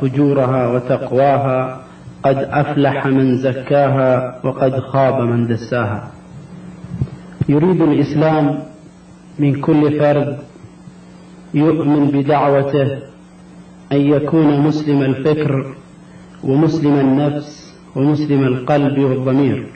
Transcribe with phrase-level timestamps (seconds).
[0.00, 1.80] فجورها وتقواها
[2.24, 6.10] قد أفلح من زكاها وقد خاب من دساها.
[7.48, 8.58] يريد الإسلام
[9.38, 10.38] من كل فرد
[11.54, 12.88] يؤمن بدعوته
[13.92, 15.74] أن يكون مسلم الفكر
[16.44, 19.66] ومسلم النفس ومسلم القلب والضمير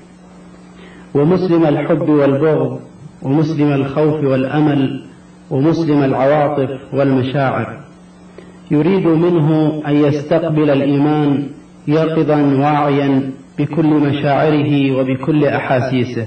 [1.14, 2.80] ومسلم الحب والبغض
[3.22, 4.82] ومسلم الخوف والأمل
[5.50, 7.80] ومسلم العواطف والمشاعر.
[8.70, 11.46] يريد منه أن يستقبل الإيمان
[11.88, 16.26] يقظا واعيا بكل مشاعره وبكل أحاسيسه.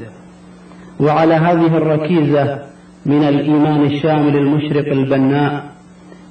[1.00, 2.60] وعلى هذه الركيزة
[3.06, 5.64] من الإيمان الشامل المشرق البناء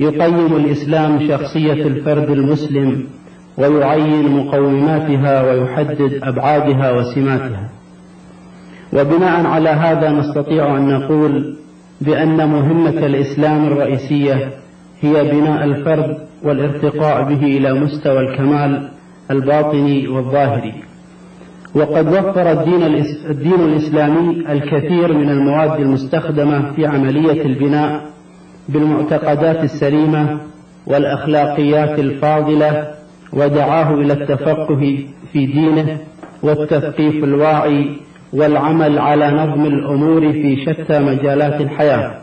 [0.00, 3.04] يقيم الإسلام شخصية الفرد المسلم
[3.58, 7.70] ويعين مقوماتها ويحدد أبعادها وسماتها.
[8.92, 11.56] وبناء على هذا نستطيع أن نقول
[12.00, 14.50] بأن مهمة الإسلام الرئيسية
[15.02, 18.88] هي بناء الفرد والارتقاء به إلى مستوى الكمال
[19.30, 20.74] الباطني والظاهري
[21.74, 22.82] وقد وفر الدين,
[23.30, 28.00] الدين الإسلامي الكثير من المواد المستخدمة في عملية البناء
[28.68, 30.38] بالمعتقدات السليمة
[30.86, 32.88] والأخلاقيات الفاضلة
[33.32, 35.98] ودعاه إلى التفقه في دينه
[36.42, 37.96] والتثقيف الواعي
[38.32, 42.14] والعمل على نظم الأمور في شتى مجالات الحياة.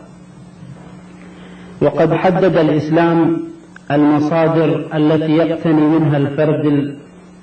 [1.82, 3.36] وقد حدد الإسلام
[3.90, 6.94] المصادر التي يقتني منها الفرد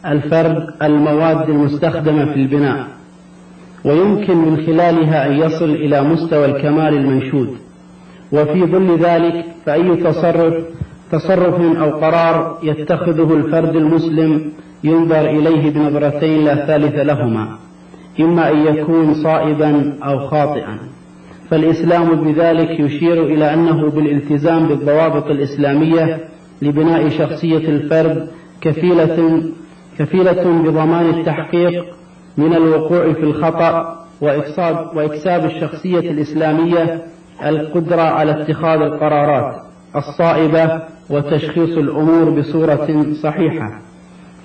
[0.05, 2.87] الفرد المواد المستخدمة في البناء
[3.85, 7.57] ويمكن من خلالها أن يصل إلى مستوى الكمال المنشود.
[8.31, 10.53] وفي ظل ذلك فأي تصرف
[11.11, 14.51] تصرف أو قرار يتخذه الفرد المسلم
[14.83, 17.47] ينظر إليه بنظرتين لا ثالث لهما
[18.19, 20.77] إما أن يكون صائبا أو خاطئا.
[21.49, 26.19] فالإسلام بذلك يشير إلى أنه بالالتزام بالضوابط الإسلامية
[26.61, 28.27] لبناء شخصية الفرد
[28.61, 29.43] كفيلة
[29.99, 31.85] كفيلة بضمان التحقيق
[32.37, 37.01] من الوقوع في الخطأ وإكساب, وإكساب الشخصية الإسلامية
[37.45, 39.55] القدرة على اتخاذ القرارات
[39.95, 43.81] الصائبة وتشخيص الأمور بصورة صحيحة.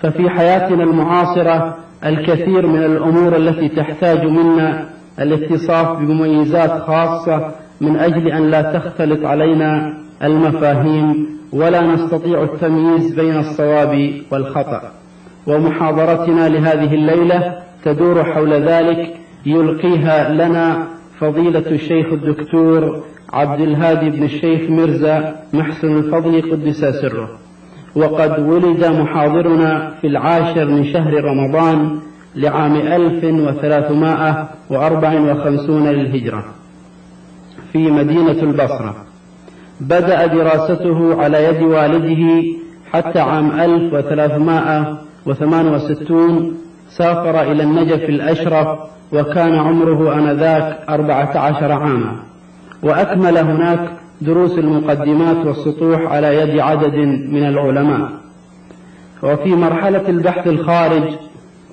[0.00, 4.88] ففي حياتنا المعاصرة الكثير من الأمور التي تحتاج منا
[5.22, 7.50] الاتصاف بمميزات خاصة
[7.80, 14.82] من أجل أن لا تختلط علينا المفاهيم ولا نستطيع التمييز بين الصواب والخطأ.
[15.46, 19.16] ومحاضرتنا لهذه الليلة تدور حول ذلك
[19.46, 20.86] يلقيها لنا
[21.20, 27.28] فضيلة الشيخ الدكتور عبد الهادي بن الشيخ مرزا محسن الفضل قدس سره.
[27.96, 31.98] وقد ولد محاضرنا في العاشر من شهر رمضان
[32.36, 36.44] لعام ألف وثلاثمائة وأربع وخمسون للهجرة
[37.72, 38.94] في مدينة البصرة.
[39.80, 42.48] بدأ دراسته على يد والده
[42.92, 46.56] حتى عام ألف وثلاثمائة وثمان وستون
[46.90, 48.78] سافر إلى النجف الأشرف
[49.12, 52.16] وكان عمره آنذاك أربعة عشر عاما.
[52.82, 56.94] وأكمل هناك دروس المقدمات والسطوح على يد عدد
[57.28, 58.08] من العلماء.
[59.22, 61.02] وفي مرحلة البحث الخارج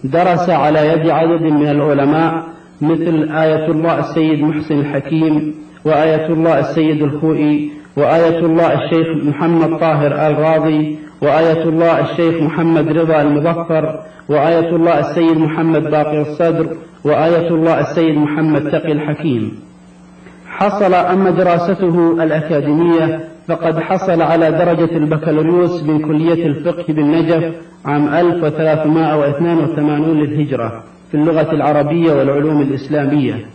[0.03, 2.43] درس على يد عدد من العلماء
[2.81, 5.55] مثل آية الله السيد محسن الحكيم
[5.85, 13.21] وآية الله السيد الخوئي وآية الله الشيخ محمد طاهر الراضي وآية الله الشيخ محمد رضا
[13.21, 13.99] المظفر
[14.29, 16.67] وآية الله السيد محمد باقر الصدر
[17.05, 19.51] وآية الله السيد محمد تقي الحكيم.
[20.59, 27.53] حصل أما دراسته الأكاديمية فقد حصل على درجة البكالوريوس من كلية الفقه بالنجف
[27.85, 33.45] عام 1382 للهجرة في اللغة العربية والعلوم الإسلامية.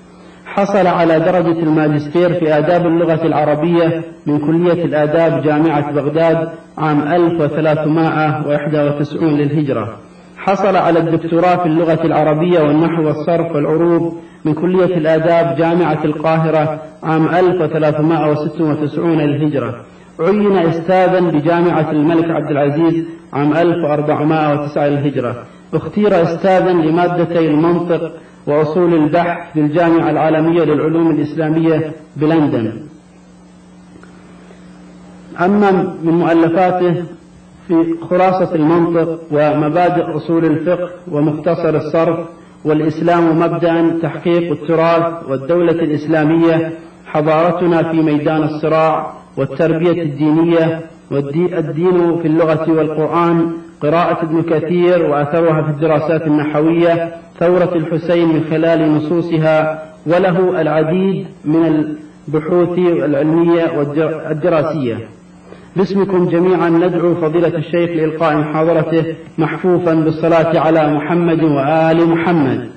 [0.44, 6.48] حصل على درجة الماجستير في آداب اللغة العربية من كلية الآداب جامعة بغداد
[6.78, 9.96] عام 1391 للهجرة.
[10.44, 17.28] حصل على الدكتوراه في اللغة العربية والنحو والصرف والعروض من كلية الآداب جامعة القاهرة عام
[17.28, 19.80] 1396 للهجرة.
[20.20, 25.44] عين أستاذا بجامعة الملك عبد العزيز عام 1409 للهجرة.
[25.74, 28.12] اختير أستاذا لمادتي المنطق
[28.46, 32.72] وأصول البحث في الجامعة العالمية للعلوم الإسلامية بلندن.
[35.40, 37.04] أما من مؤلفاته
[37.68, 42.18] في خلاصة المنطق ومبادئ أصول الفقه ومختصر الصرف
[42.64, 46.72] والإسلام مبدأ تحقيق التراث والدولة الإسلامية
[47.06, 50.80] حضارتنا في ميدان الصراع والتربية الدينية
[51.10, 58.94] والدين في اللغة والقرآن قراءة ابن كثير وأثرها في الدراسات النحوية ثورة الحسين من خلال
[58.94, 61.66] نصوصها وله العديد من
[62.28, 65.08] البحوث العلمية والدراسية
[65.76, 72.70] باسمكم جميعا ندعو فضيلة الشيخ لإلقاء محاضرته محفوفا بالصلاة على محمد وآل محمد.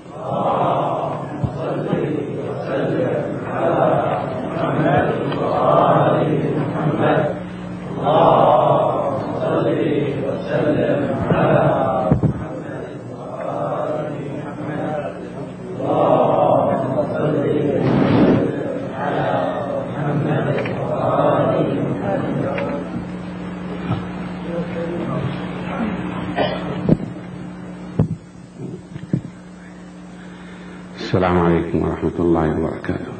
[31.17, 33.13] السلام عليكم ورحمة الله وبركاته.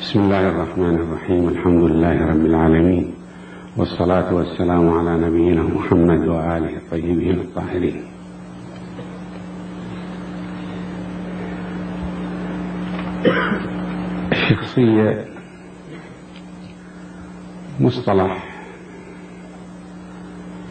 [0.00, 1.48] بسم الله الرحمن الرحيم.
[1.48, 3.14] الحمد لله رب العالمين.
[3.76, 8.04] والصلاة والسلام على نبينا محمد وآله الطيبين الطاهرين.
[14.32, 15.24] الشخصية
[17.80, 18.44] مصطلح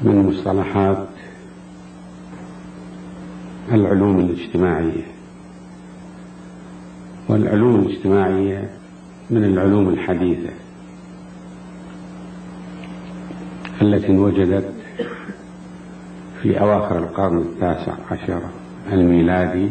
[0.03, 1.10] من مصطلحات
[3.71, 5.03] العلوم الاجتماعية.
[7.29, 8.69] والعلوم الاجتماعية
[9.29, 10.50] من العلوم الحديثة
[13.81, 14.73] التي انوجدت
[16.41, 18.41] في أواخر القرن التاسع عشر
[18.91, 19.69] الميلادي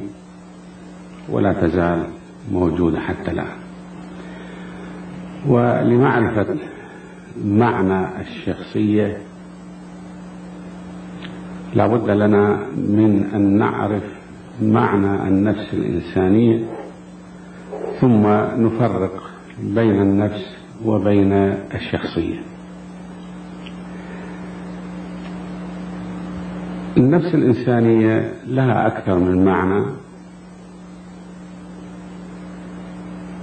[1.29, 2.07] ولا تزال
[2.53, 3.57] موجودة حتى الآن.
[5.47, 6.57] ولمعرفة
[7.45, 9.19] معنى الشخصية
[11.75, 14.03] لا بد لنا من أن نعرف
[14.63, 16.65] معنى النفس الإنسانية
[18.01, 18.27] ثم
[18.67, 19.31] نفرق
[19.63, 21.33] بين النفس وبين
[21.75, 22.43] الشخصية.
[26.97, 29.85] النفس الإنسانية لها أكثر من معنى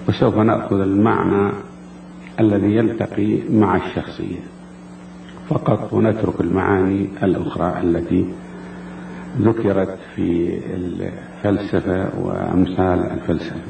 [0.09, 1.51] وسوف نأخذ المعنى
[2.39, 4.56] الذي يلتقي مع الشخصية.
[5.49, 8.33] فقط ونترك المعاني الأخرى التي
[9.41, 13.61] ذكرت في الفلسفة وأمثال الفلسفة.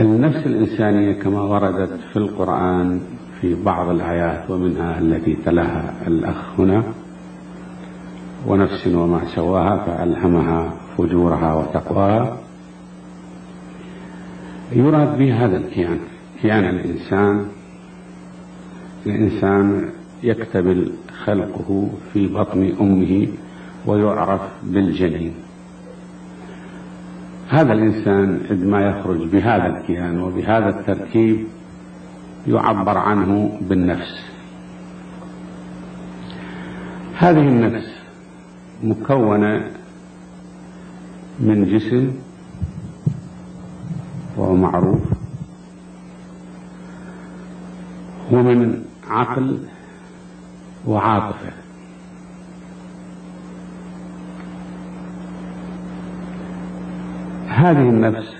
[0.00, 3.00] النفس الإنسانية كما وردت في القرآن
[3.40, 6.82] في بعض الآيات ومنها التي تلاها الأخ هنا
[8.46, 12.36] ونفس وما سواها فألهمها فجورها وتقواها.
[14.72, 15.98] يراد به هذا الكيان
[16.42, 17.46] كيان الإنسان
[19.06, 19.90] الإنسان
[20.22, 20.92] يكتمل
[21.24, 23.28] خلقه في بطن أمه
[23.86, 25.34] ويعرف بالجنين.
[27.48, 31.46] هذا الإنسان عندما يخرج بهذا الكيان وبهذا التركيب
[32.46, 34.20] يعبر عنه بالنفس.
[37.16, 37.90] هذه النفس
[38.82, 39.70] مكونة
[41.40, 42.12] من جسم
[44.36, 45.00] وهو معروف
[48.30, 49.58] ومن عقل
[50.86, 51.52] وعاطفة.
[57.48, 58.34] هذه النفس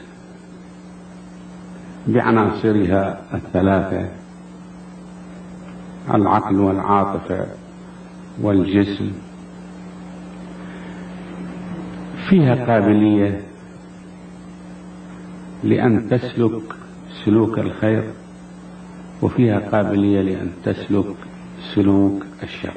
[2.06, 4.08] بعناصرها الثلاثة
[6.14, 7.46] العقل والعاطفة
[8.43, 9.12] والجسم.
[12.28, 13.40] فيها قابلية
[15.64, 16.62] لأن تسلك
[17.25, 18.12] سلوك الخير.
[19.22, 21.14] وفيها قابلية لأن تسلك
[21.75, 22.72] سلوك الشر.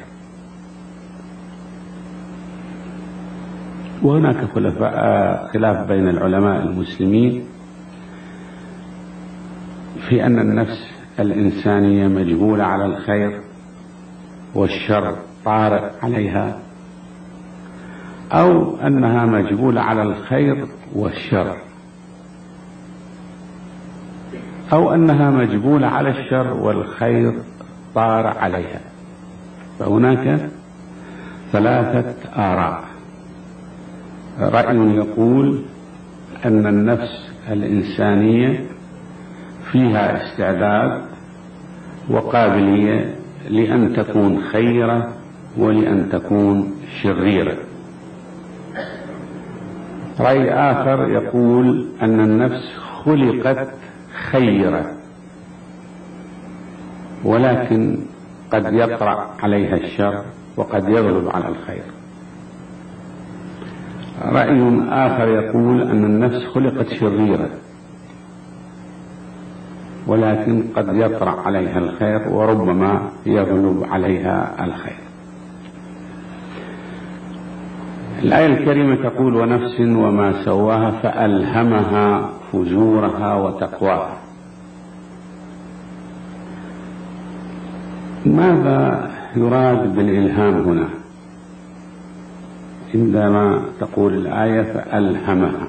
[4.03, 4.37] وهناك
[5.53, 7.45] خلاف بين العلماء المسلمين
[10.09, 13.41] في أن النفس الإنسانية مجبولة على الخير
[14.55, 16.59] والشر طارئ عليها
[18.31, 21.57] أو أنها مجبولة على الخير والشر.
[24.73, 27.33] أو أنها مجبولة على الشر والخير
[27.95, 28.79] طار عليها.
[29.79, 30.49] فهناك
[31.51, 32.83] ثلاثة آراء.
[34.39, 35.61] رأي يقول
[36.45, 38.65] أن النفس الإنسانية
[39.71, 41.01] فيها استعداد
[42.09, 43.15] وقابلية
[43.49, 45.13] لأن تكون خيرة
[45.57, 47.57] ولأن تكون شريرة.
[50.19, 53.82] رأي آخر يقول أن النفس خلقت
[54.33, 54.85] خيرة.
[57.25, 57.97] ولكن
[58.53, 60.23] قد يطرأ عليها الشر
[60.57, 61.83] وقد يغلب على الخير.
[64.21, 67.49] رأي آخر يقول أن النفس خلقت شريرة
[70.07, 75.03] ولكن قد يطرأ عليها الخير وربما يغلب عليها الخير.
[78.23, 84.22] الآية الكريمة تقول ونفس وما سواها فألهمها فجورها وتقواها.
[88.33, 90.89] ماذا يراد بالإلهام هنا؟
[92.95, 95.67] عندما تقول الآية فألهمها.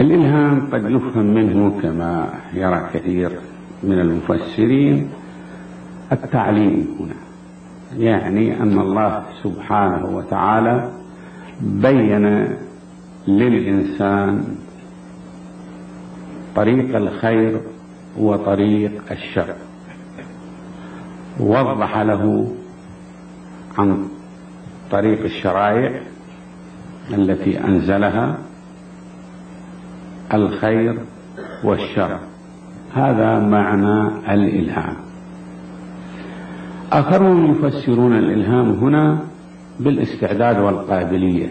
[0.00, 3.30] الإلهام قد يفهم منه كما يرى كثير
[3.82, 5.08] من المفسرين
[6.12, 7.14] التعليم هنا.
[8.04, 10.92] يعني أن الله سبحانه وتعالى
[11.60, 12.48] بين
[13.28, 14.44] للإنسان
[16.56, 17.60] طريق الخير
[18.18, 19.54] وطريق الشر.
[21.40, 22.52] وضح له
[23.78, 24.08] عن
[24.90, 26.00] طريق الشرائع
[27.10, 28.38] التي أنزلها
[30.34, 30.98] الخير
[31.64, 32.18] والشر.
[32.94, 34.96] هذا معنى الإلهام.
[36.92, 39.18] آخرون يفسرون الإلهام هنا
[39.80, 41.48] بالاستعداد والقابلية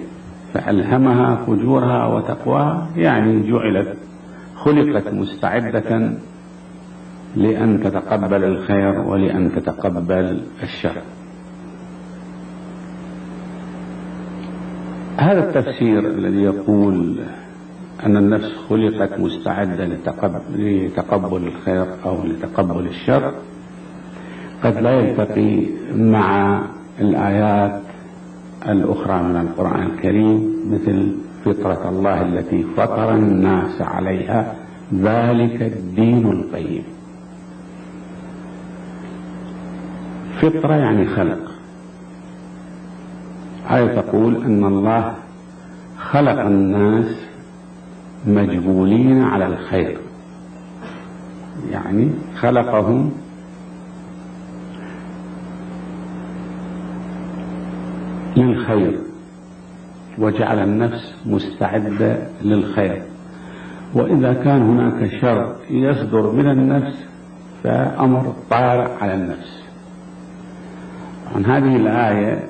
[0.53, 3.97] فألهمها فجورها وتقواها يعني جعلت
[4.55, 6.11] خلقت مستعدة
[7.37, 11.01] لأن تتقبل الخير ولأن تتقبل الشر.
[15.17, 17.15] هذا التفسير الذي يقول
[18.05, 19.85] أن النفس خلقت مستعدة
[20.55, 23.33] لتقبل الخير أو لتقبل الشر
[24.63, 25.65] قد لا يلتقي
[25.95, 26.61] مع
[26.99, 27.81] الآيات
[28.69, 31.15] الأخرى من القرآن الكريم مثل
[31.45, 34.55] فطرة الله التي فطر الناس عليها
[34.93, 36.83] ذلك الدين القيم.
[40.41, 41.51] فطرة يعني خلق.
[43.71, 45.13] آية تقول أن الله
[45.97, 47.15] خلق الناس
[48.25, 49.97] مجبولين على الخير.
[51.71, 53.11] يعني خلقهم
[58.37, 58.99] للخير
[60.17, 63.01] وجعل النفس مستعدة للخير.
[63.93, 67.05] وإذا كان هناك شر يصدر من النفس
[67.63, 69.66] فأمر طارئ على النفس.
[71.35, 72.43] عن هذه الآية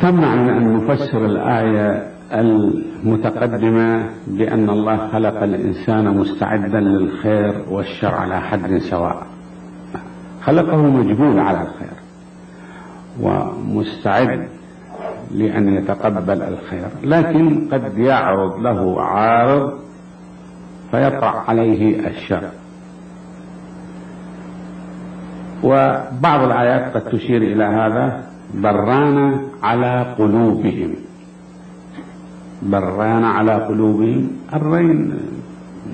[0.00, 8.78] تمنع من أن نفسر الآية المتقدمة بأن الله خلق الإنسان مستعدا للخير والشر على حد
[8.78, 9.26] سواء.
[10.42, 11.96] خلقه مجبول على الخير
[13.20, 14.48] ومستعد
[15.30, 19.72] لأن يتقبل الخير لكن قد يعرض له عارض
[20.90, 22.50] فيطرح عليه الشر.
[25.62, 28.22] وبعض الآيات قد تشير إلى هذا
[28.54, 30.94] بران على قلوبهم.
[32.62, 34.30] بران على قلوبهم.
[34.54, 35.18] الرين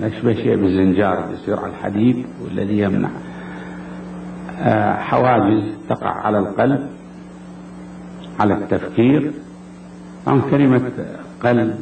[0.02, 3.08] أشبه شيء بالزنجار يصير على الحديد والذي يمنع.
[4.60, 6.86] آه، حواجز تقع على القلب
[8.40, 9.32] على التفكير.
[10.26, 10.90] عن كلمة
[11.42, 11.74] قلب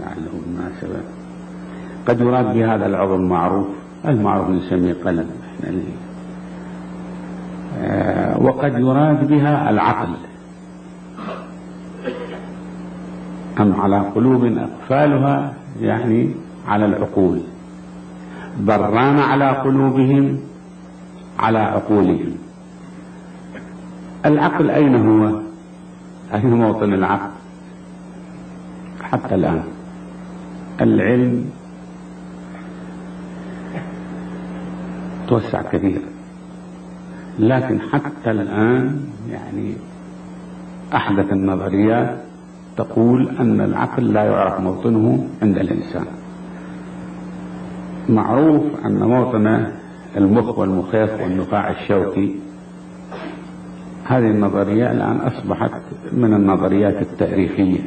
[0.00, 1.00] لعله بالمناسبة
[2.08, 3.66] قد يراد بهذا العضو المعروف.
[4.04, 5.26] المعروف نسميه قلب.
[5.54, 5.70] إحنا
[8.40, 10.08] وقد يراد بها العقل.
[13.60, 16.34] أم على قلوب أقفالها يعني
[16.68, 17.40] على العقول.
[18.60, 20.40] بران على قلوبهم
[21.38, 22.36] على عقولهم.
[24.26, 25.40] العقل أين هو؟
[26.34, 27.30] أين موطن العقل؟
[29.02, 29.62] حتى الآن.
[30.80, 31.50] العلم
[35.28, 36.00] توسع كثير.
[37.38, 39.74] لكن حتى الآن يعني
[40.94, 42.16] أحدث النظريات
[42.76, 46.04] تقول أن العقل لا يعرف موطنه عند الإنسان.
[48.08, 49.66] معروف أن موطن
[50.16, 52.36] المخ والمخيخ والنخاع الشوكي
[54.04, 55.80] هذه النظرية الآن أصبحت
[56.12, 57.80] من النظريات التاريخية.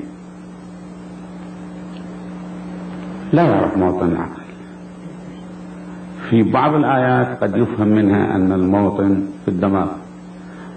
[3.33, 4.41] لا يعرف موطن العقل.
[6.31, 9.87] في بعض الآيات قد يفهم منها أن الموطن في الدماغ.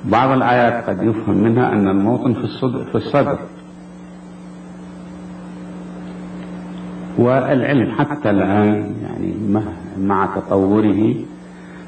[0.04, 3.38] بعض الآيات قد يفهم منها أن الموطن في الصدر, في الصدر.
[7.18, 9.34] والعلم حتى الآن يعني
[9.98, 11.14] مع تطوره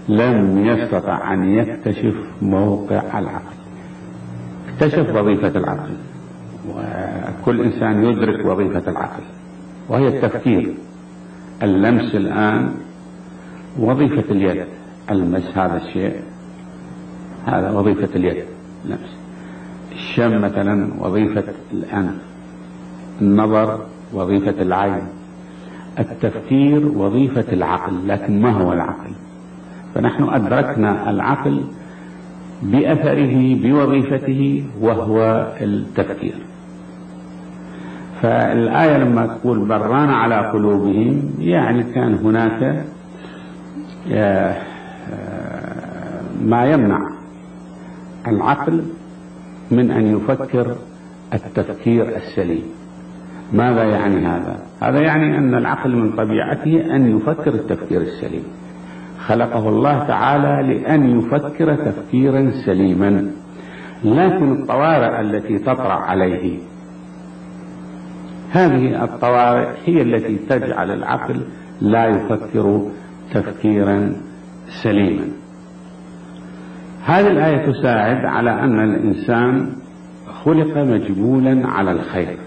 [0.08, 3.56] لم يستطع أن يكتشف موقع العقل.
[4.68, 5.96] اكتشف وظيفة العقل.
[6.68, 9.22] وكل إنسان يدرك وظيفة العقل.
[9.88, 10.74] وهي التفكير.
[11.62, 12.85] اللمس الآن
[13.78, 14.66] وظيفة اليد.
[15.10, 16.14] المس هذا الشيء.
[17.46, 18.44] هذا وظيفة اليد.
[18.84, 19.16] لمس
[19.92, 22.14] الشم مثلا وظيفة الأنف.
[23.20, 23.80] النظر
[24.12, 25.02] وظيفة العين.
[25.98, 29.10] التفكير وظيفة العقل لكن ما هو العقل؟
[29.94, 31.64] فنحن أدركنا العقل
[32.62, 36.34] بأثره بوظيفته وهو التفكير.
[38.22, 42.84] فالآية لما تقول بران على قلوبهم يعني كان هناك
[46.40, 46.98] ما يمنع
[48.28, 48.82] العقل
[49.70, 50.76] من أن يفكر
[51.34, 52.64] التفكير السليم.
[53.52, 58.42] ماذا يعني هذا؟ هذا يعني أن العقل من طبيعته أن يفكر التفكير السليم.
[59.26, 63.30] خلقه الله تعالى لأن يفكر تفكيرا سليما.
[64.04, 66.58] لكن الطوارئ التي تطرأ عليه
[68.50, 71.40] هذه الطوارئ هي التي تجعل العقل
[71.80, 72.82] لا يفكر
[73.34, 74.12] تفكيرا
[74.82, 75.24] سليما.
[77.04, 79.72] هذه الآية تساعد على أن الإنسان
[80.44, 82.38] خلق مجبولا على الخير.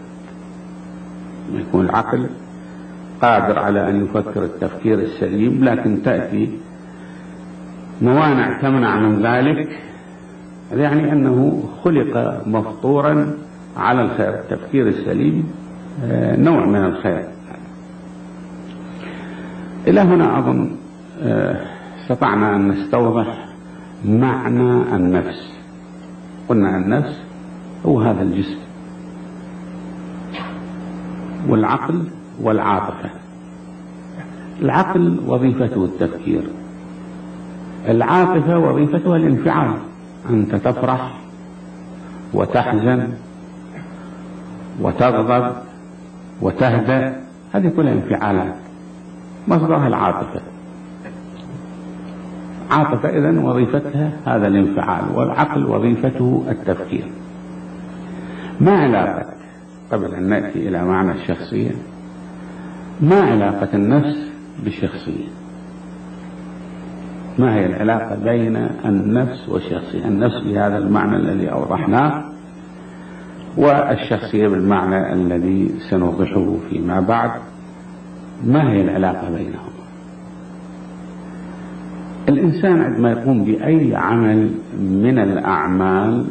[1.54, 2.30] يكون العقل
[3.22, 6.58] قادر على أن يفكر التفكير السليم لكن تأتي
[8.02, 9.80] موانع تمنع من ذلك
[10.72, 13.34] يعني أنه خلق مفطورا
[13.78, 14.30] على الخير.
[14.30, 15.44] التفكير السليم
[16.04, 17.24] آه، نوع من الخير.
[19.88, 20.72] إلى هنا أظن
[21.22, 21.66] آه،
[22.02, 23.46] استطعنا أن نستوضح
[24.06, 25.54] معنى النفس.
[26.50, 27.22] قلنا النفس
[27.86, 28.60] هو هذا الجسم.
[31.48, 32.04] والعقل
[32.42, 33.10] والعاطفة.
[34.62, 36.44] العقل وظيفته التفكير.
[37.88, 39.78] العاطفة وظيفتها الانفعال.
[40.30, 41.20] أنت تفرح
[42.34, 43.08] وتحزن
[44.82, 45.54] وتغضب
[46.42, 47.22] وتهدأ.
[47.54, 48.69] هذه كلها انفعالات.
[49.48, 50.42] مصدرها العاطفة.
[52.72, 57.12] عاطفة إذن وظيفتها هذا الانفعال والعقل وظيفته التفكير.
[58.62, 59.26] ما علاقة
[59.92, 61.72] قبل أن نأتي إلى معنى الشخصية
[63.02, 64.18] ما علاقة النفس
[64.64, 65.28] بالشخصية؟
[67.38, 68.56] ما هي العلاقة بين
[68.86, 72.24] النفس والشخصية؟ النفس بهذا المعنى الذي أوضحناه
[73.58, 77.32] والشخصية بالمعنى الذي سنوضحه فيما بعد.
[78.44, 79.70] ما هي العلاقة بينهم؟
[82.30, 86.26] الإنسان عندما يقوم بأي عمل من الأعمال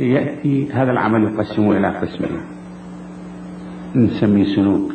[0.00, 2.40] يأتي هذا العمل يقسم إلى قسمين.
[3.94, 4.92] نسميه سلوك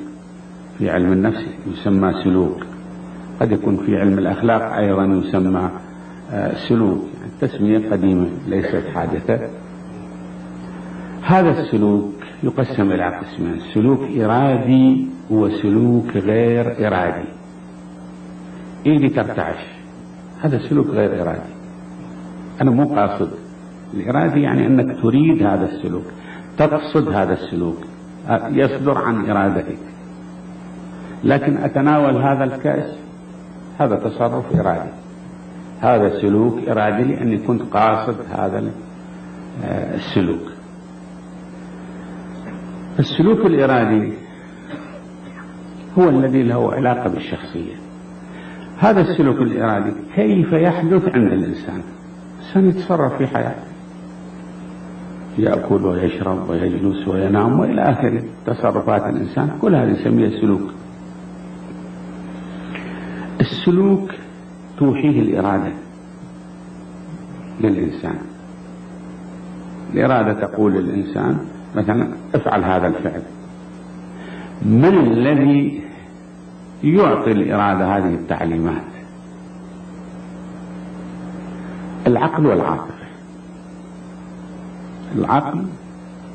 [0.77, 2.57] في علم النفس يسمى سلوك.
[3.39, 5.69] قد يكون في علم الأخلاق أيضا يسمى
[6.31, 7.01] آه، سلوك.
[7.25, 9.39] التسمية قديمة ليست حادثة.
[11.21, 17.27] هذا السلوك يقسم إلى قسمين سلوك إرادي وسلوك غير إرادي.
[18.85, 19.65] إيدي ترتعش
[20.41, 21.53] هذا سلوك غير إرادي.
[22.61, 23.29] أنا مو قاصد.
[23.93, 26.05] الإرادي يعني أنك تريد هذا السلوك
[26.57, 27.77] تقصد هذا السلوك
[28.49, 29.79] يصدر عن إرادتك.
[31.23, 32.95] لكن أتناول هذا الكأس
[33.79, 34.89] هذا تصرف إرادي.
[35.81, 38.71] هذا سلوك إرادي لأني كنت قاصد هذا
[39.63, 40.46] آه، السلوك.
[42.99, 44.13] السلوك الإرادي
[45.99, 47.75] هو الذي له علاقة بالشخصية.
[48.77, 51.81] هذا السلوك الإرادي كيف يحدث عند الإنسان؟
[52.39, 53.67] الإنسان يتصرف في حياته.
[55.37, 59.57] يأكل ويشرب ويجلس وينام وإلى آخر تصرفات الإنسان.
[59.61, 60.71] كل هذه نسميها سلوك
[63.41, 64.11] السلوك
[64.77, 65.73] توحيه الإرادة
[67.61, 68.17] للإنسان.
[69.93, 71.39] الإرادة تقول للإنسان
[71.77, 73.21] مثلا افعل هذا الفعل.
[74.61, 75.81] من الذي
[76.83, 78.83] يعطي الإرادة هذه التعليمات؟
[82.07, 83.07] العقل والعاطفة.
[85.15, 85.65] العقل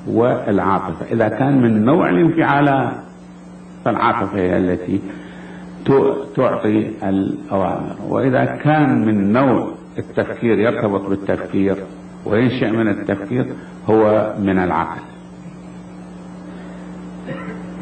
[0.08, 1.06] والعاطفة.
[1.12, 2.94] إذا كان من نوع الانفعالات
[3.84, 5.00] فالعاطفة هي التي
[6.36, 7.96] تعطي الأوامر.
[8.08, 11.76] وإذا كان من نوع التفكير يرتبط بالتفكير
[12.24, 13.46] وينشأ من التفكير
[13.90, 15.11] هو من العقل.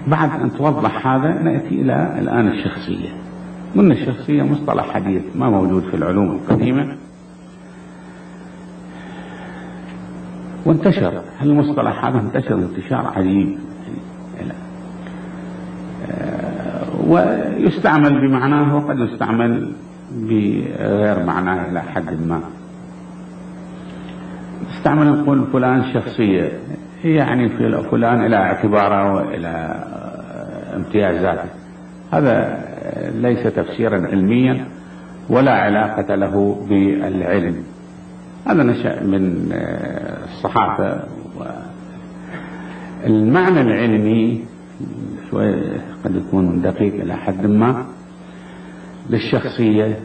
[0.06, 3.08] بعد أن توضح هذا نأتي إلى الآن الشخصية.
[3.76, 6.96] قلنا الشخصية؟ مصطلح حديث ما موجود في العلوم القديمة.
[10.64, 11.22] وانتشر.
[11.42, 13.58] المصطلح هذا انتشر انتشار عجيب؟
[16.10, 19.72] آه، ويستعمل بمعناه وقد يستعمل
[20.12, 22.40] بغير معناه إلى حد ما.
[24.76, 26.52] استعمل نقول فلان شخصية.
[27.04, 29.84] يعني في فلان إلى اعتباره وإلى
[30.76, 31.48] امتيازاته
[32.12, 32.60] هذا
[33.14, 34.66] ليس تفسيرا علميا
[35.28, 37.56] ولا علاقة له بالعلم.
[38.46, 39.52] هذا نشأ من
[40.28, 41.02] الصحافة
[43.06, 44.44] المعنى العلمي
[45.30, 45.54] شوي
[46.04, 47.84] قد يكون دقيق إلى حد ما
[49.10, 49.98] للشخصية.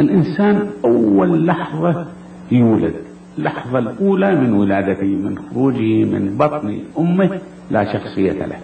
[0.00, 2.06] الإنسان أول لحظة
[2.52, 2.94] يولد.
[3.38, 8.58] اللحظة الأولى من ولادته من خروجه من بطن أمه لا شخصية له.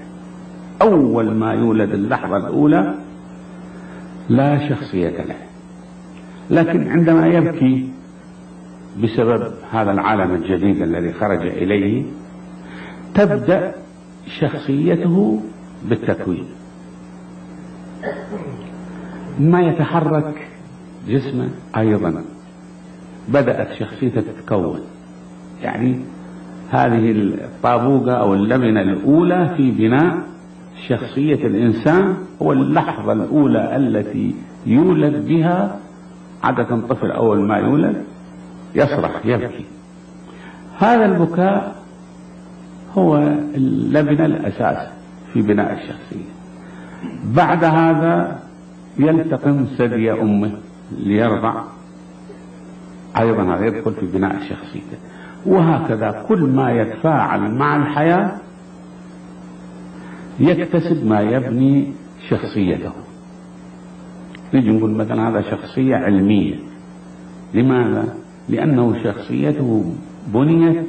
[0.82, 2.94] أول ما يولد اللحظة الأولى
[4.28, 5.36] لا شخصية له.
[6.50, 7.90] لكن عندما يبكي
[9.02, 12.04] بسبب هذا العالم الجديد الذي خرج إليه
[13.14, 13.74] تبدأ
[14.40, 15.42] شخصيته
[15.88, 16.46] بالتكوين.
[19.40, 20.48] ما يتحرك
[21.08, 22.24] جسمه أيضا.
[23.28, 24.80] بدأت شخصيته تتكون.
[25.62, 26.00] يعني
[26.70, 30.18] هذه الطابوقة أو اللبنة الأولى في بناء
[30.88, 34.34] شخصية الإنسان هو اللحظة الأولى التي
[34.66, 35.76] يولد بها
[36.42, 38.04] عادة طفل أول ما يولد
[38.74, 39.64] يصرخ يبكي.
[40.78, 41.74] هذا البكاء
[42.94, 43.16] هو
[43.54, 44.88] اللبنة الأساس
[45.32, 46.30] في بناء الشخصية.
[47.24, 48.42] بعد هذا
[48.98, 50.52] يلتقم ثدي أمه
[50.98, 51.62] ليرضع
[53.18, 54.98] أيضا هذا يدخل في بناء شخصيته.
[55.46, 58.32] وهكذا كل ما يتفاعل مع الحياة
[60.40, 61.92] يكتسب ما يبني
[62.28, 62.92] شخصيته.
[64.54, 66.54] نجي نقول مثلا هذا شخصية علمية.
[67.54, 68.14] لماذا؟
[68.48, 69.94] لأنه شخصيته
[70.34, 70.86] بنيت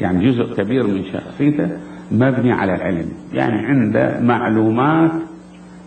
[0.00, 1.68] يعني جزء كبير من شخصيته
[2.12, 3.08] مبني على العلم.
[3.32, 5.12] يعني عنده معلومات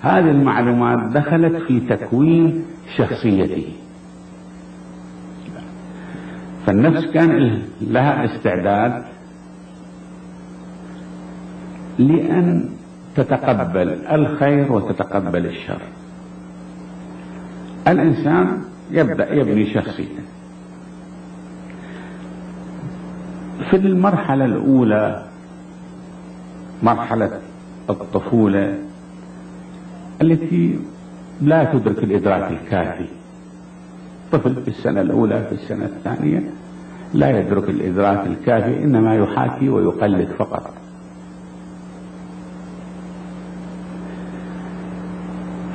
[0.01, 2.65] هذه المعلومات دخلت في تكوين
[2.97, 3.67] شخصيته.
[6.67, 9.03] فالنفس كان لها استعداد
[11.99, 12.69] لأن
[13.15, 15.81] تتقبل الخير وتتقبل الشر.
[17.87, 20.23] الإنسان يبدأ يبني شخصيته
[23.69, 25.25] في المرحلة الأولى
[26.83, 27.39] مرحلة
[27.89, 28.79] الطفولة
[30.21, 30.79] التي
[31.41, 33.07] لا تدرك الإدراك الكافي.
[34.31, 36.43] طفل في السنة الأولى في السنة الثانية
[37.13, 40.73] لا يدرك الإدراك الكافي إنما يحاكي ويقلد فقط.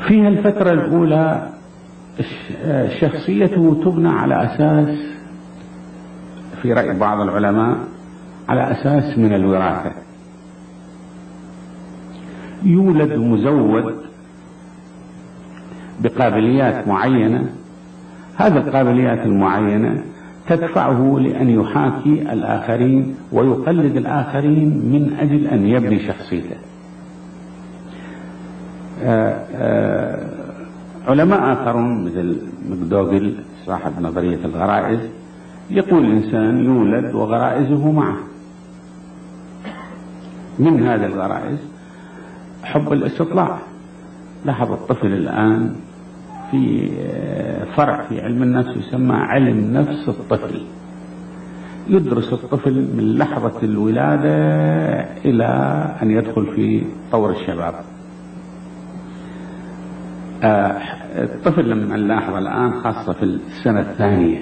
[0.08, 1.48] فيها الفترة الأولى
[3.00, 4.98] شخصيته تبنى على أساس
[6.62, 7.76] في رأي بعض العلماء
[8.48, 9.92] على أساس من الوراثة.
[12.62, 13.94] يولد مزود
[16.00, 17.50] بقابليات معينة
[18.36, 20.02] هذه القابليات المعينة
[20.48, 26.56] تدفعه لأن يحاكي الآخرين ويقلد الآخرين من أجل أن يبني شخصيته.
[29.02, 30.28] آآ آآ
[31.08, 32.36] علماء آخرون مثل
[32.70, 33.34] مكدوغل
[33.66, 35.00] صاحب نظرية الغرائز
[35.70, 38.16] يقول الإنسان يولد وغرائزه معه.
[40.58, 41.58] من هذه الغرائز؟
[42.64, 43.58] حب الاستطلاع.
[44.44, 45.74] لاحظ الطفل الآن
[46.52, 46.90] في
[47.76, 50.60] فرع في علم النفس يسمى علم نفس الطفل.
[51.88, 54.34] يدرس الطفل من لحظة الولادة
[55.24, 55.46] إلى
[56.02, 57.74] أن يدخل في طور الشباب.
[61.14, 64.40] الطفل لما نلاحظ الآن خاصة في السنة الثانية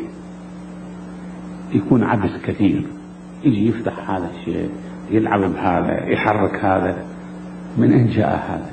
[1.73, 2.87] يكون عبث كثير.
[3.45, 4.71] يجي يفتح هذا الشيء
[5.11, 6.97] يلعب بهذا يحرك هذا.
[7.79, 8.71] من أين جاء هذا؟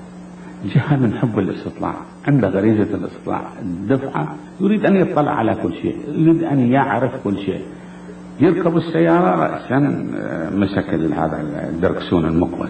[0.75, 1.95] جاء من حب الاستطلاع.
[2.27, 7.61] عنده غريزة الاستطلاع الدفعة يريد أن يطلع على كل شيء يريد أن يعرف كل شيء.
[8.39, 9.79] يركب السيارة رأسا
[10.53, 12.69] مسك هذا الدركسون المقود.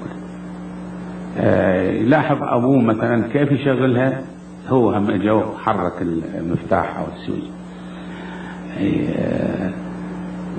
[2.01, 4.21] يلاحظ أبوه مثلا كيف يشغلها؟
[4.67, 6.01] هو هم جو حرك
[6.35, 7.43] المفتاح أو السويج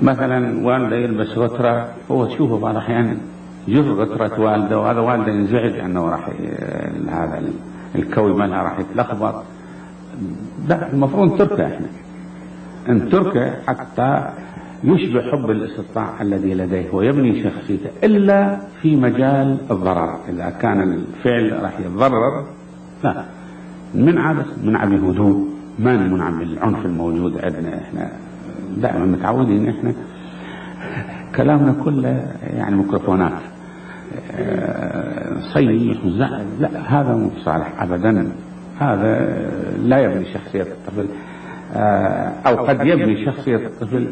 [0.03, 3.17] مثلا والده يلبس غترة هو تشوفه بعض الأحيان
[3.67, 6.29] يجر غترة والده وهذا والده ينزعج أنه راح
[7.09, 7.43] هذا
[7.95, 9.43] الكوي مالها راح يتلخبط
[10.67, 11.87] لا المفروض نتركه إحنا.
[12.89, 14.25] نتركه حتى
[14.83, 20.19] يشبع حب الاستطلاع الذي لديه ويبني شخصيته إلا في مجال الضرر.
[20.29, 22.45] إذا كان الفعل راح يتضرر
[23.03, 23.23] لا.
[23.95, 25.49] من عبث من عبي هدوء
[25.79, 28.11] ما نمنع من العنف الموجود عندنا إحنا.
[28.77, 29.93] دائما متعودين إحنا.
[31.35, 33.41] كلامنا كله يعني ميكروفونات.
[35.53, 35.97] صيح
[36.59, 38.31] لا هذا مو صالح ابدا.
[38.79, 39.19] هذا
[39.83, 41.07] لا يبني شخصية الطفل
[42.47, 44.07] أو قد يبني شخصية الطفل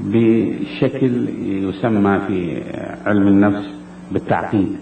[0.00, 2.62] بشكل يسمى في
[3.06, 3.68] علم النفس
[4.12, 4.76] بالتعقيد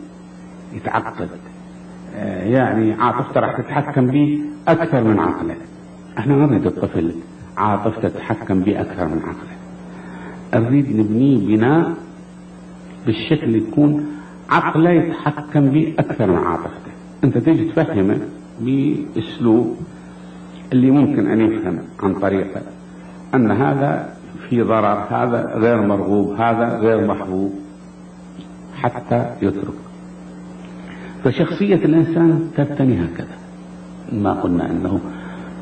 [0.72, 1.28] يتعقد
[2.24, 5.56] يعني عاطفته راح تتحكم به أكثر من عقله.
[6.18, 7.14] إحنا ما نريد الطفل
[7.56, 9.54] عاطفته تتحكم به أكثر من عقله.
[10.68, 11.94] نريد نبنيه بناء
[13.06, 14.06] بالشكل يكون
[14.50, 16.92] عقله يتحكم به أكثر من عاطفته.
[17.24, 18.18] أنت تيجي تفهمه
[18.60, 19.76] بأسلوب
[20.72, 22.60] اللي ممكن أن يفهم عن طريقه.
[23.34, 24.14] أن هذا
[24.48, 27.52] في ضرر هذا غير مرغوب هذا غير محبوب.
[28.76, 29.74] حتى يترك.
[31.24, 33.36] فشخصية الإنسان تبتني هكذا.
[34.12, 35.00] ما قلنا أنه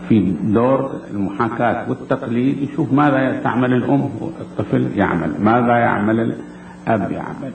[0.09, 7.53] في دور المحاكاة والتقليد يشوف ماذا تعمل الأم والطفل يعمل ماذا يعمل الأب يعمل.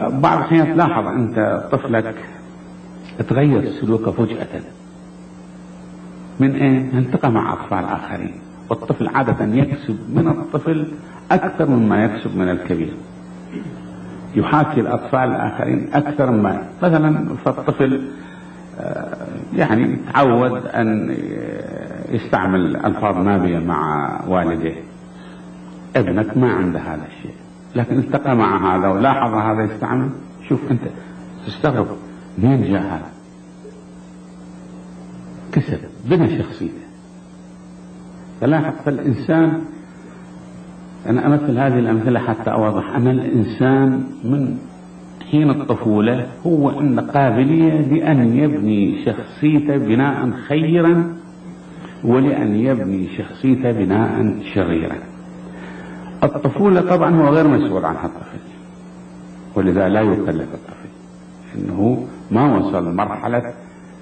[0.00, 2.14] بعض الأحيان تلاحظ أنت طفلك
[3.28, 4.60] تغير سلوكه فجأة.
[6.40, 8.34] من إيه؟ التقى مع أطفال آخرين.
[8.70, 10.86] والطفل عادة يكسب من الطفل
[11.30, 12.94] أكثر مما يكسب من الكبير.
[14.34, 18.08] يحاكي الأطفال الآخرين أكثر ما مثلا فالطفل
[19.54, 21.16] يعني تعود أن
[22.10, 24.74] يستعمل ألفاظ نابية مع والديه
[25.96, 27.34] ابنك ما عنده هذا الشيء.
[27.76, 30.10] لكن التقى مع هذا ولاحظ هذا يستعمل.
[30.48, 30.80] شوف أنت
[31.46, 31.86] تستغرب.
[32.38, 33.10] منين جاء هذا؟
[35.52, 35.78] كسب
[36.10, 36.86] بنى شخصيته.
[38.40, 39.62] فلاحظ فالإنسان
[41.06, 44.58] أنا أمثل هذه الأمثلة حتى أوضح أن الإنسان من
[45.30, 51.16] حين الطفولة هو أن قابلية لأن يبني شخصيته بناء خيرا
[52.04, 54.96] ولأن يبني شخصيته بناء شريرا.
[56.26, 58.38] الطفولة طبعا هو غير مسؤول عنها الطفل
[59.54, 60.88] ولذا لا يكلف الطفل
[61.54, 63.54] إنه ما وصل مرحلة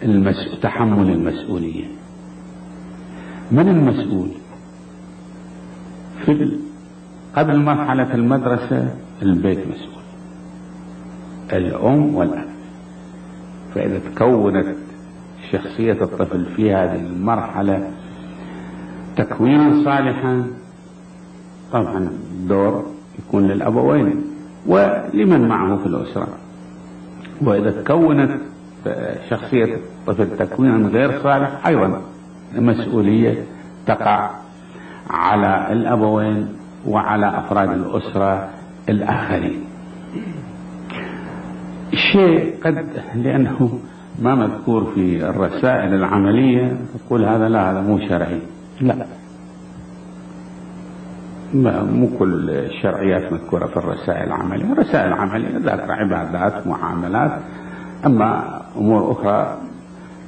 [0.02, 0.60] المس...
[0.62, 1.84] تحمل المسؤولية.
[3.50, 4.28] من المسؤول؟
[6.24, 6.58] في ال...
[7.36, 10.02] قبل مرحلة المدرسة البيت مسؤول.
[11.52, 12.48] الأم والأب.
[13.74, 14.76] فإذا تكونت
[15.52, 17.90] شخصية الطفل في هذه المرحلة
[19.16, 20.46] تكوينا صالحا
[21.74, 22.84] طبعا الدور
[23.18, 24.22] يكون للأبوين
[24.66, 26.28] ولمن معه في الأسرة.
[27.42, 28.30] وإذا تكونت
[29.30, 32.00] شخصية الطفل تكوينا غير صالح أيضا
[32.56, 33.44] مسؤولية
[33.86, 34.30] تقع
[35.10, 36.48] على الأبوين
[36.86, 38.48] وعلى أفراد الأسرة
[38.88, 39.64] الآخرين.
[42.12, 43.78] شيء قد لأنه
[44.22, 48.40] ما مذكور في الرسائل العملية تقول هذا لا هذا مو شرعي.
[48.80, 49.06] لا.
[51.54, 54.72] مو كل الشرعيات مذكورة في الرسائل العملية.
[54.72, 57.40] الرسائل العملية ذات عبادات معاملات.
[58.06, 59.58] أما أمور أخرى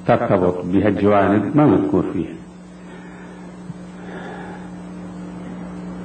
[0.06, 2.34] ترتبط بها الجوانب ما مذكور فيها.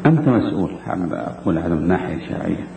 [0.06, 0.72] أنت مسؤول.
[0.86, 2.68] هذا أقول هذا من الناحية الشرعية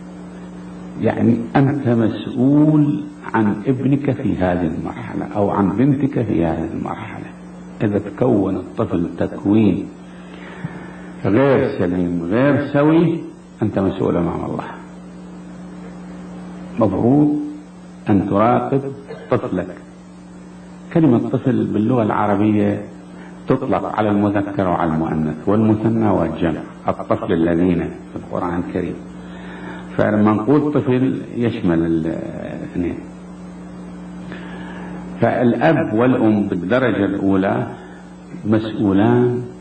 [1.01, 3.03] يعني أنت مسؤول
[3.33, 7.25] عن ابنك في هذه المرحلة أو عن بنتك في هذه المرحلة.
[7.83, 9.87] إذا تكون الطفل تكوين
[11.25, 13.19] غير سليم غير سوي
[13.61, 14.63] أنت مسؤول أمام الله.
[16.79, 17.39] مفروض
[18.09, 18.81] أن تراقب
[19.31, 19.77] طفلك.
[20.93, 22.81] كلمة طفل باللغة العربية
[23.47, 26.61] تطلق على المذكر وعلى المؤنث والمثنى والجمع.
[26.87, 28.95] الطفل الذين في القرآن الكريم.
[29.97, 32.97] فلما نقول طفل يشمل الاثنين.
[35.21, 37.67] فالأب والأم بالدرجة الأولى
[38.45, 39.54] مسؤولان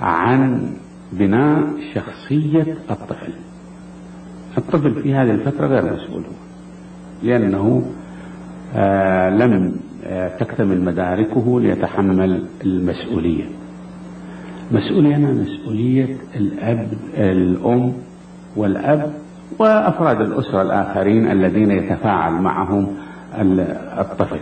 [0.00, 0.72] عن
[1.12, 1.62] بناء
[1.94, 3.32] شخصية الطفل.
[4.58, 6.22] الطفل في هذه الفترة غير مسؤول
[7.22, 7.82] لأنه
[8.74, 13.44] آه لم آه تكتمل مداركه ليتحمل المسؤولية.
[14.72, 17.92] مسؤولية مسؤولية الأب الأم
[18.56, 19.12] والأب
[19.58, 22.86] وأفراد الأسرة الآخرين الذين يتفاعل معهم
[23.98, 24.40] الطفل.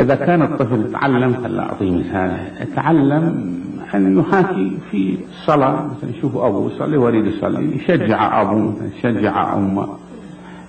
[0.00, 2.30] إذا كان الطفل تعلم خلى أعطيه مثال
[2.76, 3.60] تعلم
[3.94, 9.88] أن يحاكي في الصلاة مثلا يشوف أبوه يصلي ويريد يصلي يشجع أبوه يشجع أمه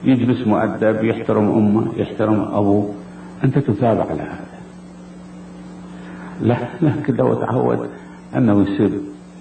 [0.04, 2.94] يجلس مؤدب يحترم أمه يحترم أبوه.
[3.44, 4.46] أنت تتابع على هذا.
[6.42, 7.90] لا لا كده وتعود
[8.36, 8.92] أنه يصير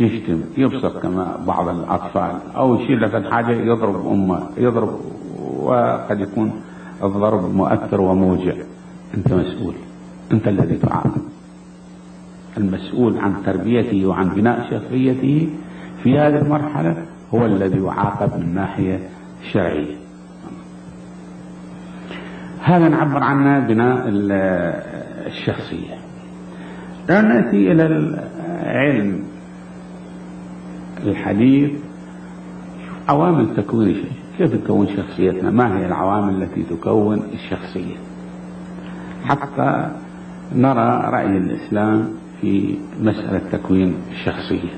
[0.01, 5.01] يشتم يبصق كما بعض الأطفال أو يشيل لك الحاجة يضرب أمه يضرب
[5.59, 6.53] وقد يكون
[7.03, 8.55] الضرب مؤثر وموجع.
[9.15, 9.75] أنت مسؤول.
[10.33, 11.23] أنت الذي تعاقب.
[12.57, 15.49] المسؤول عن تربيته وعن بناء شخصيته
[16.03, 19.09] في هذه المرحلة هو الذي يعاقب من ناحية
[19.53, 19.97] شرعية.
[22.63, 24.05] هذا نعبر عنه بناء
[25.27, 25.95] الشخصية.
[27.11, 29.25] لو نأتي إلى العلم
[31.07, 31.71] الحديث
[33.09, 34.05] عوامل تكوين
[34.39, 37.97] كيف تكون شخصيتنا؟ ما هي العوامل التي تكون الشخصية؟
[39.25, 39.91] حتى
[40.55, 42.09] نرى رأي الإسلام
[42.41, 44.75] في مسألة تكوين الشخصية.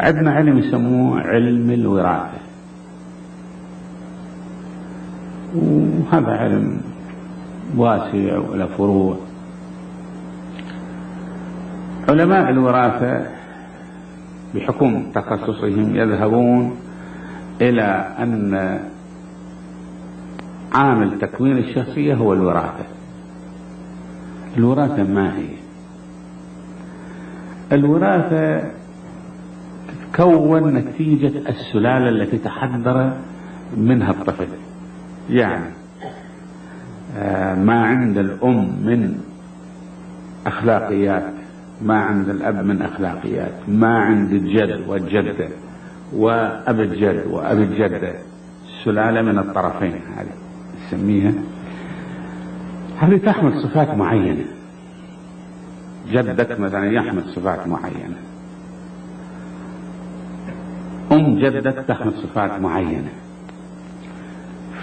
[0.00, 2.42] عندنا علم يسموه علم الوراثة.
[5.54, 6.80] وهذا علم
[7.76, 9.16] واسع وله فروع.
[12.08, 13.26] علماء الوراثة
[14.54, 16.76] بحكم تخصصهم يذهبون
[17.60, 18.80] إلى أن
[20.74, 22.84] عامل تكوين الشخصية هو الوراثة.
[24.56, 25.48] الوراثة ما هي؟
[27.72, 28.70] الوراثة
[29.88, 33.12] تتكون نتيجة السلالة التي تحضر
[33.76, 34.48] منها الطفل.
[35.30, 35.70] يعني
[37.16, 39.20] آه، ما عند الأم من
[40.46, 41.32] أخلاقيات
[41.82, 45.48] ما عند الأب من أخلاقيات ما عند الجد والجدة
[46.12, 48.14] وأب الجد وأب الجدة.
[48.84, 50.51] سلالة من الطرفين هذه.
[50.92, 51.32] نسميها
[52.98, 54.44] هذه تحمل صفات معينة؟
[56.12, 58.16] جدك مثلا يحمل صفات معينة.
[61.12, 63.08] أم جدك تحمل صفات معينة.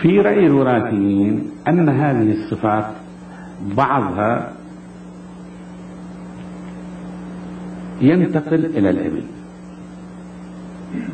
[0.01, 2.85] في رأي الوراثيين أن هذه الصفات
[3.77, 4.53] بعضها
[8.01, 9.23] ينتقل إلى الابن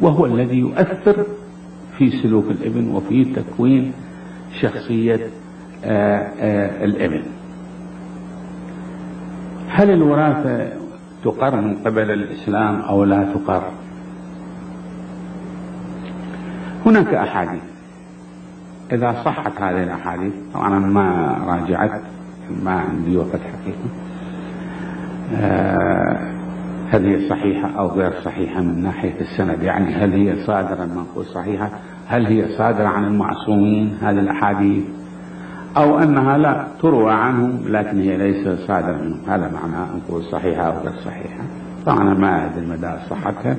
[0.02, 1.26] وهو الذي يؤثر
[1.98, 3.92] في سلوك الابن وفي تكوين
[4.62, 5.30] شخصية
[5.86, 7.24] آآ آآ الابن
[9.70, 10.70] هل الوراثة
[11.24, 13.64] تقر من قبل الإسلام أو لا تقر؟
[16.86, 17.62] هناك أحاديث.
[18.92, 22.02] إذا صحت هذه الأحاديث طبعا ما راجعت
[22.64, 23.90] ما عندي وقت حقيقة
[26.90, 31.70] هل هي صحيحة أو غير صحيحة من ناحية السند؟ يعني هل هي صادرة منقول صحيحة؟
[32.08, 34.84] هل هي صادرة عن المعصومين هذه الأحاديث
[35.78, 39.20] أو أنها لا تروى عنهم لكن هي ليست صادرة منهم.
[39.28, 41.44] هذا معنى نقول صحيحة أو غير صحيحة.
[41.86, 43.58] طبعا ما أدري مدى صحتها.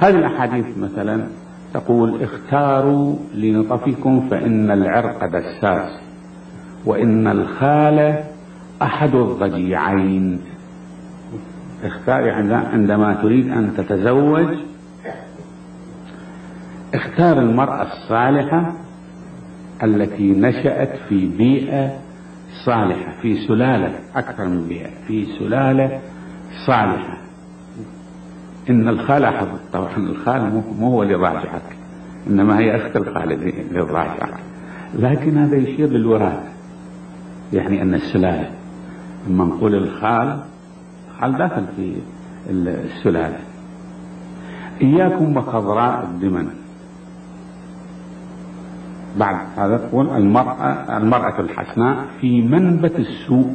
[0.00, 1.26] هذه الأحاديث مثلا
[1.74, 6.00] تقول اختاروا لنطفكم فإن العرق دساس
[6.84, 8.18] وإن الخال
[8.82, 10.40] أحد الضجيعين.
[11.84, 12.30] اختار
[12.72, 14.46] عندما تريد أن تتزوج
[16.94, 18.72] اختار المرأة الصالحة
[19.82, 21.92] التي نشأت في بيئة
[22.64, 26.00] صالحة في سلالة أكثر من بيئة في سلالة
[26.66, 27.18] صالحة.
[28.70, 31.76] إن الخال أحد طبعا الخال مو هو اللي راجعك
[32.26, 34.34] إنما هي أخت الخال اللي راجعك.
[34.98, 36.48] لكن هذا يشير للوراثة
[37.52, 38.50] يعني أن السلالة
[39.28, 40.40] لما نقول الخال
[41.10, 41.96] الخال داخل في
[42.50, 43.38] السلالة.
[44.82, 46.63] إياكم وخضراء الدمن
[49.18, 53.54] بعد هذا تقول المرأة المرأة الحسناء في منبت السوء.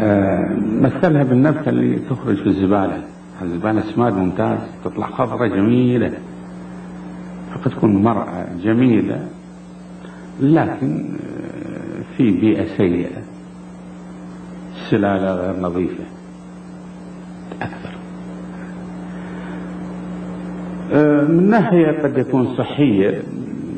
[0.00, 3.02] آه مثلها بالنبتة اللي تخرج في الزبالة.
[3.42, 6.12] الزبالة سماد ممتاز تطلع خضرة جميلة.
[7.54, 9.28] فقد تكون مرأة جميلة
[10.40, 11.08] لكن
[12.16, 13.22] في بيئة سيئة.
[14.90, 16.04] سلالة غير نظيفة.
[17.62, 17.93] أكثر
[21.28, 23.22] من ناحية قد يكون صحية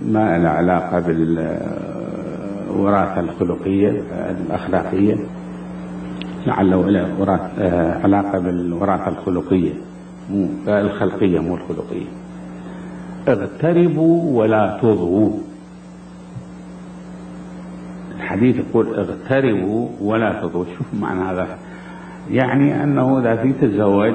[0.07, 1.61] ما لها علاقة بالوراثة
[3.21, 5.17] الخلقية الأخلاقية.
[6.47, 7.41] لعله له
[8.05, 9.73] علاقة بالوراثة الخلقية.
[10.31, 12.07] مو الخلقية مو الخلقية.
[13.29, 15.31] اغتربوا ولا تضغوا.
[18.17, 20.65] الحديث يقول اغتربوا ولا تضغوا.
[20.79, 21.47] شوف معنى هذا.
[22.31, 24.15] يعني أنه إذا في تتزوج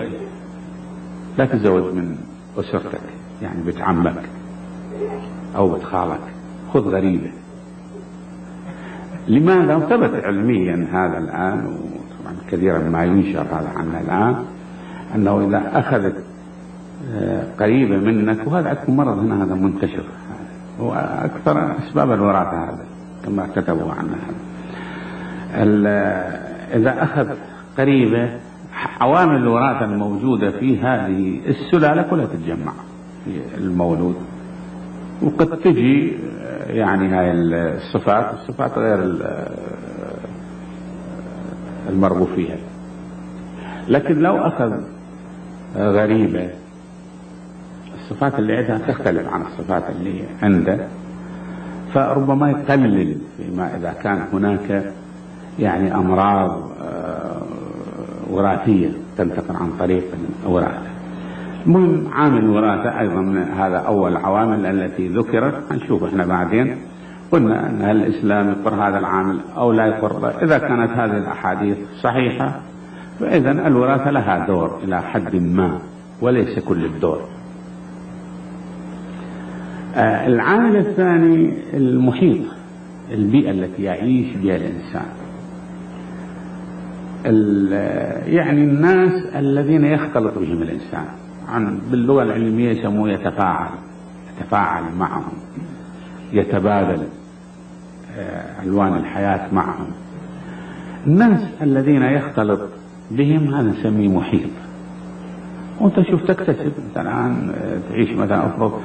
[1.38, 2.16] لا تتزوج من
[2.58, 3.00] أسرتك
[3.42, 4.24] يعني بنت عمك
[5.56, 6.22] أو بنت خالك
[6.74, 7.32] خذ غريبة.
[9.28, 14.46] لماذا؟ ثبت علميا هذا الآن وطبعا كثيرا ما ينشر هذا عنه الآن
[15.16, 16.24] أنه إذا أخذت
[17.60, 20.04] قريبة منك وهذا عندكم مرض هنا هذا منتشر.
[20.80, 22.86] هو أكثر أسباب الوراثة هذا
[23.26, 24.18] كما كتبوا عنه
[26.74, 27.30] إذا أخذ
[27.78, 28.30] قريبة
[29.02, 32.74] عوامل الوراثة الموجودة في هذه السلالة كلها تتجمع
[33.26, 34.16] في المولود.
[35.22, 36.14] وقد تجي
[36.68, 39.16] يعني هاي الصفات الصفات غير
[41.90, 42.58] المرغوب فيها.
[43.88, 44.74] لكن لو أخذ
[45.78, 46.50] غريبة
[47.96, 50.88] الصفات اللي عندها تختلف عن الصفات اللي عنده
[51.94, 54.94] فربما يقلل فيما إذا كان هناك
[55.60, 56.71] يعني أمراض
[58.32, 60.04] وراثية تنتقل عن طريق
[60.46, 60.92] الوراثة.
[61.66, 66.78] المهم عامل الوراثة أيضا من هذا أول العوامل التي ذكرت هنشوف إحنا بعدين.
[67.32, 72.60] قلنا أن الإسلام يقر هذا العامل أو لا يقر إذا كانت هذه الأحاديث صحيحة
[73.20, 75.80] فإذا الوراثة لها دور إلى حد ما
[76.22, 77.22] وليس كل الدور.
[80.28, 82.42] العامل الثاني المحيط
[83.12, 85.06] البيئة التي يعيش بها الإنسان.
[87.26, 91.06] يعني الناس الذين يختلط بهم الإنسان
[91.50, 93.70] عن باللغة العلمية يسموه يتفاعل
[94.38, 95.34] يتفاعل معهم
[96.34, 97.04] يتبادل
[98.18, 99.88] آه، ألوان الحياة معهم.
[101.08, 102.60] الناس الذين يختلط
[103.12, 104.50] بهم هذا نسميه محيط.
[105.80, 107.54] وأنت شوف تكتسب انت الان
[107.90, 108.82] تعيش مثلا افرض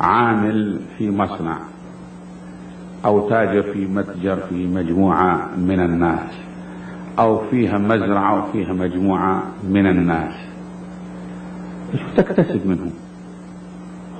[0.00, 1.58] عامل في مصنع
[3.04, 6.49] أو تاجر في متجر في مجموعة من الناس.
[7.18, 10.34] أو فيها مزرعة وفيها مجموعة من الناس.
[11.92, 12.90] شوف تكتسب منهم.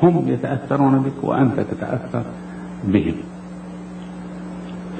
[0.03, 2.23] هم يتأثرون بك وأنت تتأثر
[2.85, 3.15] بهم.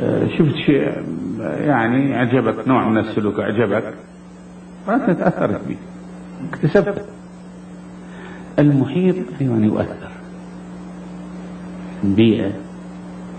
[0.03, 0.93] آه، شفت شيء
[1.41, 3.95] يعني عجبك نوع من السلوك عجبك
[4.87, 5.77] فانت تاثرت به
[6.53, 7.05] اكتسبت.
[8.59, 10.11] المحيط أيضا يؤثر.
[12.05, 12.51] البيئة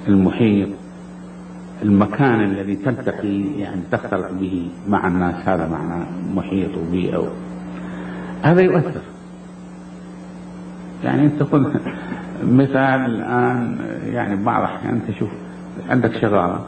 [0.08, 0.70] المحيط
[1.82, 6.06] المكان الذي تلتقي يعني تختلط به مع الناس هذا معنى
[6.36, 7.32] محيط وبيئة
[8.44, 9.02] هذا يؤثر.
[11.04, 11.74] يعني أنت خذ
[12.44, 15.30] مثال الآن يعني بعض الأحيان تشوف
[15.90, 16.66] عندك شغالة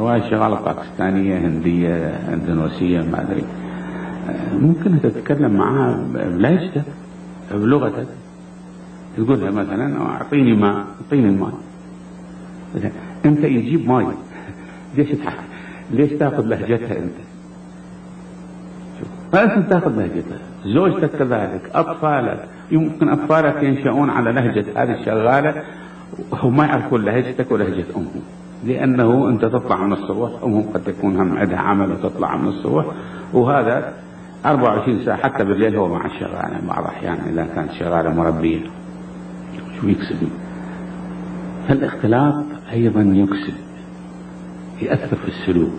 [0.00, 1.94] هواي شغالة باكستانية هندية
[2.34, 3.44] إندونيسية ما أدري.
[4.52, 6.84] ممكن تتكلم معها بلهجتك
[7.54, 8.06] بلغتك
[9.16, 11.52] تقول لها مثلا أعطيني ماء أعطيني الماء.
[13.24, 14.06] أنت يجيب ماي.
[14.96, 15.08] ليش
[15.90, 17.14] ليش تاخذ لهجتها أنت؟
[19.34, 20.38] ما لازم تاخذ لهجتها.
[20.64, 25.62] زوجتك كذلك أطفالك يمكن أطفالك ينشؤون على لهجة هذه الشغالة
[26.42, 28.22] وما يعرفون لهجتك ولهجة أمهم.
[28.64, 32.84] لأنه أنت تطلع من الصبح أمهم قد تكون هم عندها عمل وتطلع من الصبح
[33.32, 33.92] وهذا
[34.46, 38.60] 24 ساعة حتى بالليل هو مع الشغالة بعض الأحيان إذا كانت شغالة مربية.
[39.80, 40.28] شو يكسب؟
[41.68, 43.67] فالاختلاط أيضا يكسب.
[44.82, 45.78] يأثر في السلوك.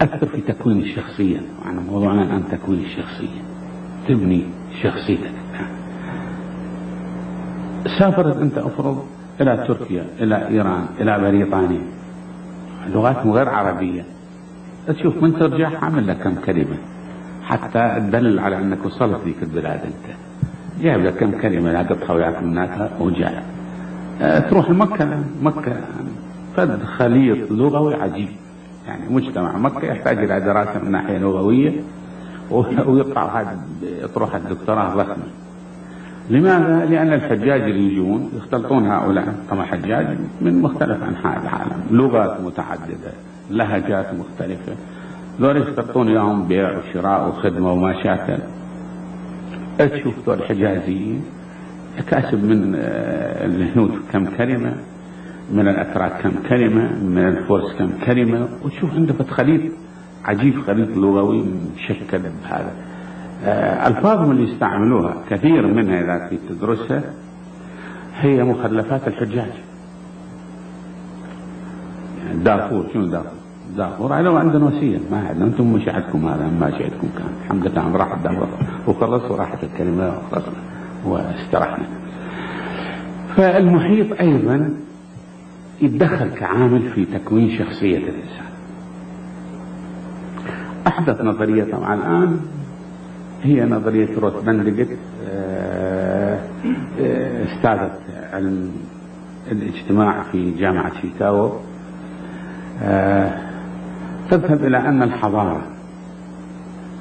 [0.00, 3.40] أثر في تكوين الشخصية معنا موضوعنا الآن تكوين الشخصية
[4.08, 4.44] تبني
[4.82, 5.32] شخصيتك.
[7.98, 9.04] سافرت أنت أفرض
[9.40, 11.82] إلى تركيا إلى إيران إلى بريطانيا.
[12.88, 14.04] لغاتهم غير عربية.
[14.88, 16.76] تشوف من ترجع؟ حامل لك كم كلمة.
[17.42, 20.16] حتى تدلل على أنك وصلت ذيك البلاد أنت.
[20.80, 23.44] جايب لك كم كلمة لاقطها وياك هناك وجاء
[24.20, 25.76] أه تروح مكة مكة
[26.56, 28.28] فد خليط لغوي عجيب.
[28.86, 31.72] يعني مجتمع مكة يحتاج إلى دراسة من ناحية لغوية
[32.86, 33.44] ويطلع
[34.14, 35.24] تروح الدكتوراه ضخمة
[36.30, 40.06] لماذا؟ لأن الحجاج اللي يجون يختلطون هؤلاء طبعا حجاج
[40.40, 41.82] من مختلف أنحاء العالم.
[41.90, 43.12] لغات متعددة
[43.50, 44.72] لهجات مختلفة.
[45.40, 48.38] ذول يختلطون يوم بيع وشراء وخدمة وما شاكل
[49.78, 51.22] تشوف ذول الحجازيين
[52.10, 54.74] كاسب من آه، الهنود كم كلمة.
[55.52, 59.72] من الأتراك كم كلمة من الفرس كم كلمة وتشوف عنده خليط
[60.24, 61.44] عجيب خليط لغوي
[61.76, 62.72] مشكل بهذا.
[63.44, 67.02] آه، ألفاظهم اللي يستعملوها كثير منها إذا تدرسها
[68.20, 69.52] هي مخلفات الحجاج.
[72.26, 73.32] يعني دارفور شنو دارفور؟
[73.76, 77.30] دارفور على عندنا وسيله ما عندنا أنتم مش عندكم هذا ما عندكم كان.
[77.44, 78.48] الحمد لله راحت دارفور.
[78.88, 80.62] وخلص وراحت الكلمة وخلصنا
[81.04, 81.86] واسترحنا.
[83.36, 84.76] فالمحيط أيضا
[85.80, 88.46] يتدخل كعامل في تكوين شخصية الإنسان.
[90.86, 92.40] أحدث نظرية طبعا الآن
[93.42, 94.88] هي نظرية روث بندقت
[95.28, 96.40] آه،
[97.00, 97.90] آه، أستاذة
[98.32, 98.72] علم
[99.52, 101.52] الاجتماع في جامعة شيكاغو.
[102.82, 103.38] آه،
[104.30, 105.62] تذهب إلى أن الحضارة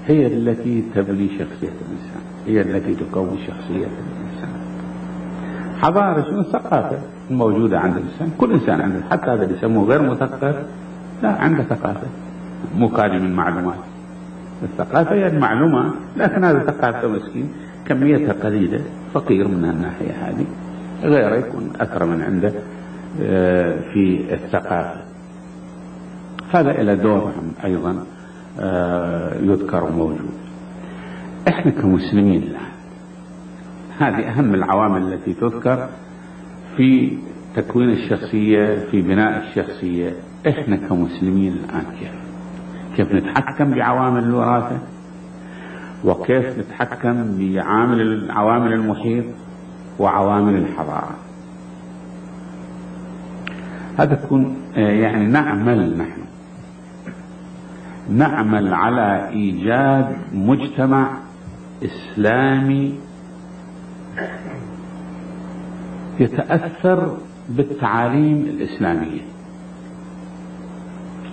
[0.07, 4.24] هي التي تبني شخصية الإنسان هي التي تكون شخصية الإنسان.
[5.81, 6.97] حضارة شنو؟ الثقافة
[7.31, 8.29] الموجودة عند الإنسان.
[8.37, 10.55] كل إنسان عنده حتى هذا اللي يسموه غير مثقف
[11.23, 12.07] لا عنده ثقافة.
[12.77, 13.79] مو من معلومات.
[14.63, 17.49] الثقافة هي المعلومات لكن هذا ثقافة مسكين
[17.87, 18.81] كميتها قليلة
[19.13, 20.45] فقير من الناحية هذه
[21.03, 22.53] غيره يكون أكرم من عنده
[23.21, 25.01] آه، في الثقافة.
[26.51, 28.05] هذا إلى دورهم أيضا
[28.59, 30.29] آه، يذكر موجود.
[31.47, 32.53] إحنا كمسلمين
[33.99, 35.89] هذه أهم العوامل التي تذكر
[36.77, 37.17] في
[37.55, 40.13] تكوين الشخصية في بناء الشخصية.
[40.47, 42.11] إحنا كمسلمين الآن كيف؟
[42.95, 44.79] كيف نتحكم بعوامل الوراثة؟
[46.03, 49.25] وكيف نتحكم بعامل عوامل المحيط
[49.99, 51.15] وعوامل الحضارة؟
[53.97, 56.21] هذا تكون آه، يعني نعمل نحن.
[58.09, 61.17] نعمل على إيجاد مجتمع
[61.83, 63.04] إسلامي
[66.19, 67.17] يتأثر
[67.49, 69.21] بالتعاليم الإسلامية.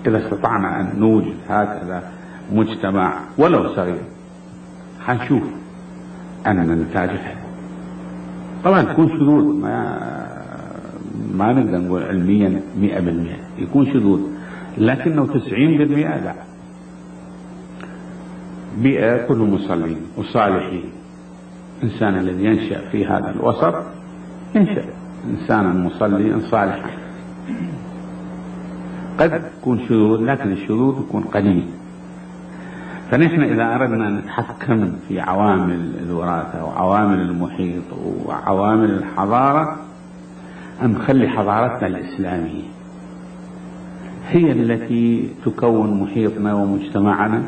[0.07, 2.11] إذا استطعنا أن نوجد هكذا
[2.51, 4.01] مجتمع ولو صغير
[5.05, 5.43] حنشوف
[6.47, 7.35] أن نتاجه.
[8.63, 10.13] طبعا تكون شذوذ ما
[11.33, 14.21] ما نقدر نقول علميا 100% يكون شذوذ
[14.77, 15.39] لكنه 90%
[16.23, 16.35] لا.
[18.77, 20.83] بيئة كلهم مصلين وصالحين
[21.83, 23.73] الإنسان الذي ينشأ في هذا الوسط
[24.55, 24.85] ينشأ
[25.29, 26.89] إنسانا مصليا صالحا.
[29.19, 31.65] قد يكون شذوذ لكن الشذوذ يكون قليل
[33.11, 37.83] فنحن إذا أردنا أن نتحكم في عوامل الوراثة وعوامل المحيط
[38.25, 39.77] وعوامل الحضارة
[40.83, 42.63] نخلي حضارتنا الإسلامية
[44.29, 47.43] هي التي تكون محيطنا ومجتمعنا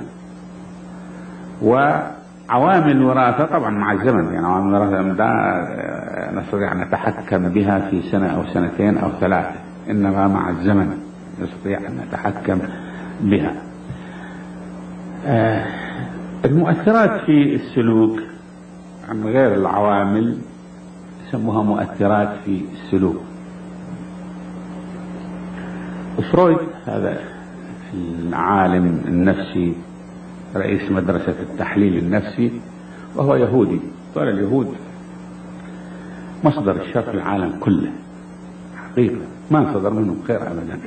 [2.49, 8.27] وعوامل الوراثة طبعا مع الزمن يعني عوامل الوراثة لا نستطيع أن نتحكم بها في سنة
[8.27, 9.55] أو سنتين أو ثلاثة
[9.89, 10.97] إنما مع الزمن
[11.41, 12.59] نستطيع أن نتحكم
[13.21, 13.53] بها.
[15.25, 15.65] آه
[16.45, 18.19] المؤثرات في السلوك
[19.09, 20.37] عن غير العوامل
[21.27, 23.21] يسموها مؤثرات في السلوك.
[26.31, 27.17] فرويد هذا
[27.93, 29.75] العالم النفسي
[30.55, 32.61] رئيس مدرسة التحليل النفسي
[33.15, 33.79] وهو يهودي.
[34.15, 34.67] قال اليهود
[36.43, 37.91] مصدر الشر في العالم كله.
[38.75, 40.79] حقيقة ما صدر منهم خير أبدا.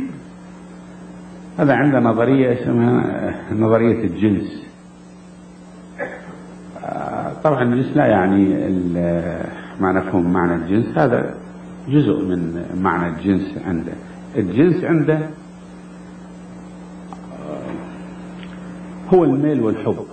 [1.58, 4.68] هذا عنده نظرية اسمها نظرية الجنس.
[7.44, 8.44] طبعا الجنس لا يعني
[9.80, 10.98] ما نفهم معنى الجنس.
[10.98, 11.34] هذا
[11.88, 13.92] جزء من معنى الجنس عنده.
[14.36, 15.18] الجنس عنده
[19.14, 20.06] هو الميل والحب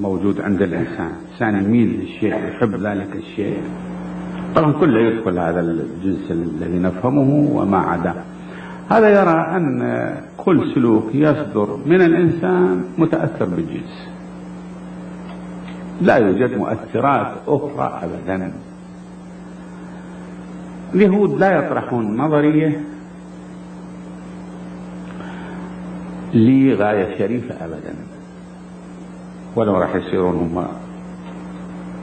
[0.00, 1.12] موجود عند الإنسان.
[1.28, 3.62] الإنسان يميل للشيء يحب ذلك الشيء.
[4.54, 8.14] طبعا كله يدخل هذا الجنس الذي نفهمه وما عداه
[8.90, 14.08] هذا يرى أن كل سلوك يصدر من الإنسان متأثر بالجنس.
[16.02, 18.52] لا يوجد مؤثرات أخرى أبدا.
[20.94, 22.80] اليهود لا يطرحون نظرية
[26.34, 27.94] لغاية شريفة أبدا.
[29.56, 30.66] ولو راح يصيرون هم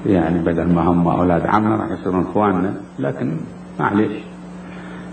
[0.05, 3.37] يعني بدل ما هم أولاد عمنا راح يصيرون إخواننا لكن
[3.79, 4.23] معليش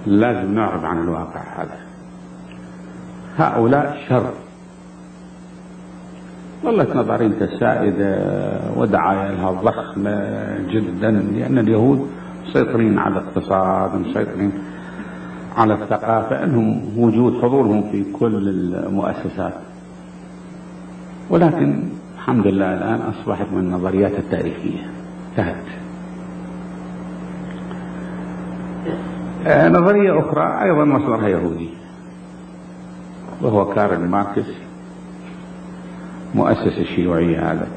[0.06, 1.78] لازم نعرض عن الواقع هذا.
[3.38, 4.32] هؤلاء شر.
[6.64, 8.18] ظلت نظريته سائدة
[8.76, 12.08] ودعايا لها ضخمة جدا لأن اليهود
[12.48, 14.52] مسيطرين على الاقتصاد مسيطرين
[15.56, 19.54] على الثقافة أنهم وجود حضورهم في كل المؤسسات.
[21.30, 21.82] ولكن
[22.14, 24.90] الحمد لله الآن أصبحت من النظريات التاريخية.
[25.30, 25.64] انتهت.
[29.46, 31.68] آه، نظرية أخرى أيضا مصدرها يهودي
[33.42, 34.46] وهو كارل ماركس
[36.34, 37.68] مؤسس الشيوعية هذا.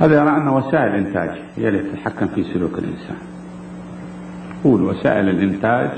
[0.00, 3.16] هذا يرى أن وسائل الإنتاج هي التي تتحكم في سلوك الإنسان.
[4.60, 5.90] يقول وسائل الإنتاج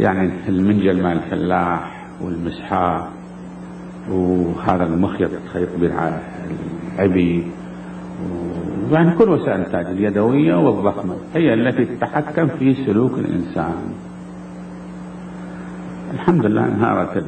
[0.00, 3.08] يعني المنجل مال الفلاح والمسحاق
[4.10, 7.44] وهذا المخيط تخيط بالعبي
[8.92, 13.94] يعني كل وسائل الإنتاج اليدوية والضخمة هي التي تتحكم في سلوك الإنسان.
[16.14, 17.24] الحمد لله انهارت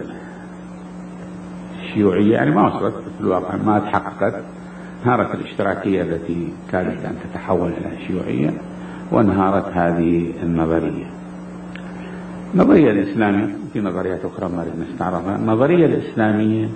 [1.83, 4.45] الشيوعية يعني ما وصلت في الواقع ما تحققت.
[5.05, 8.51] انهارت الاشتراكية التي كادت أن تتحول إلى شيوعية
[9.12, 11.22] وانهارت هذه النظرية.
[12.55, 16.68] النظرية الإسلامية في نظريات أخرى ما نستعرضها النظرية الإسلامية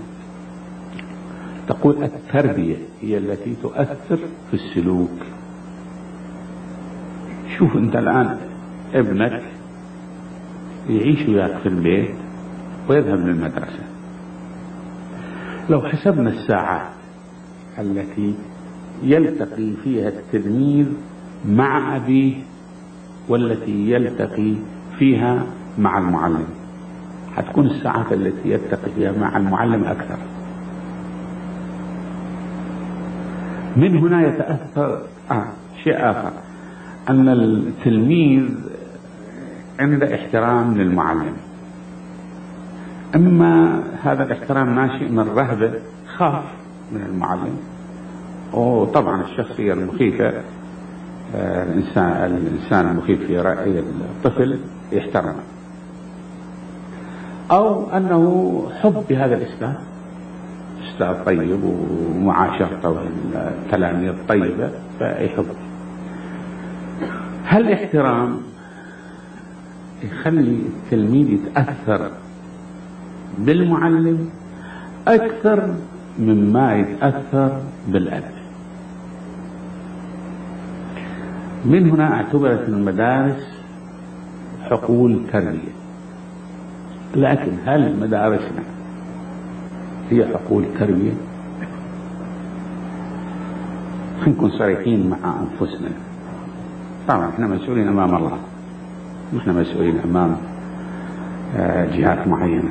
[1.68, 4.18] تقول التربية هي التي تؤثر
[4.51, 5.11] في السلوك.
[7.59, 8.39] شوف أنت الآن
[8.95, 9.43] ابنك
[10.89, 12.14] يعيش وياك في البيت
[12.89, 13.85] ويذهب للمدرسة.
[15.70, 16.93] لو حسبنا الساعات
[17.79, 18.35] التي
[19.03, 20.87] يلتقي فيها التلميذ
[21.49, 22.35] مع أبيه
[23.29, 24.55] والتي يلتقي
[24.99, 25.47] فيها
[25.79, 26.45] مع المعلم.
[27.37, 30.18] حتكون الساعات التي يلتقي فيها مع المعلم أكثر.
[33.77, 35.47] من هنا يتأثر آه
[35.85, 36.33] شيء آخر
[37.11, 38.49] أن التلميذ
[39.81, 41.37] عنده احترام للمعلم.
[43.14, 45.72] أما هذا الاحترام ناشئ من رهبة
[46.16, 46.45] خاف
[46.93, 47.57] من المعلم.
[48.53, 50.33] وطبعا الشخصية المخيفة
[51.35, 54.59] آه، الإنسان الإنسان المخيف في رأي الطفل
[54.93, 55.56] يحترمه.
[57.51, 59.75] أو أنه حب بهذا الإسلام.
[60.85, 62.97] أستاذ طيب ومعاشرته
[63.35, 65.47] التلاميذ طيبة فيحب
[67.45, 68.37] هل احترام
[70.03, 72.11] يخلي التلميذ يتأثر
[73.39, 74.31] بالمعلم
[75.09, 75.75] أكثر
[76.19, 78.31] مما يتأثر بالأب؟
[81.65, 83.49] من هنا اعتبرت المدارس
[84.63, 85.76] حقول تربية.
[87.15, 88.63] لكن هل مدارسنا
[90.11, 91.13] هي حقول تربية
[94.27, 95.89] نكون صريحين مع أنفسنا.
[97.09, 98.39] طبعا إحنا مسؤولين أمام الله.
[99.39, 100.37] إحنا مسؤولين أمام
[101.57, 102.71] آه، جهات معينة.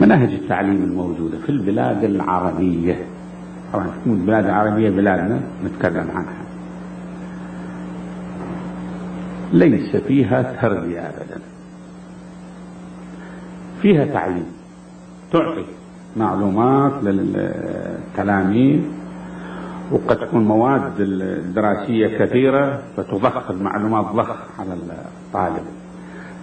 [0.00, 2.96] مناهج التعليم الموجودة في البلاد العربية.
[3.72, 6.42] طبعا تكون البلاد العربية بلادنا نتكلم عنها.
[9.52, 11.40] ليس فيها تربية أبدا.
[13.82, 14.46] فيها تعليم.
[15.32, 15.64] تعطي
[16.16, 18.80] معلومات للتلاميذ
[19.90, 21.02] وقد تكون مواد
[21.54, 25.64] دراسية كثيرة فتضخ المعلومات ضخ على الطالب.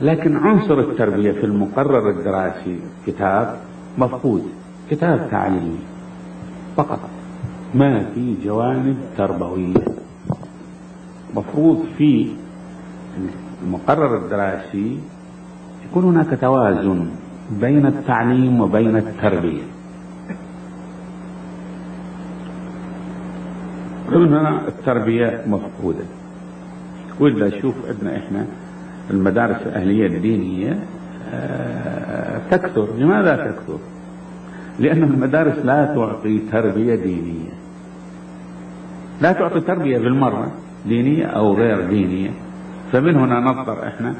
[0.02, 3.56] لكن عنصر التربية في المقرر الدراسي كتاب
[3.98, 4.44] مفقود
[4.92, 5.80] كتاب تعليمي
[6.78, 7.00] فقط
[7.76, 9.86] ما في جوانب تربوية.
[11.36, 12.32] مفروض في
[13.64, 15.00] المقرر الدراسي
[15.90, 17.10] يكون هناك توازن
[17.52, 19.64] بين التعليم وبين التربية.
[24.12, 26.06] هنا التربية مفقودة.
[27.20, 28.46] وإلا شوف عندنا إحنا
[29.10, 30.80] المدارس الأهلية الدينية
[31.34, 32.88] آه، تكثر.
[32.98, 33.80] لماذا تكثر؟
[34.80, 37.50] لأن المدارس لا تعطي تربية دينية.
[39.22, 40.52] لا تعطي تربية بالمرة
[40.86, 42.30] دينية أو غير دينية.
[42.92, 44.16] فمن هنا نضطر إحنا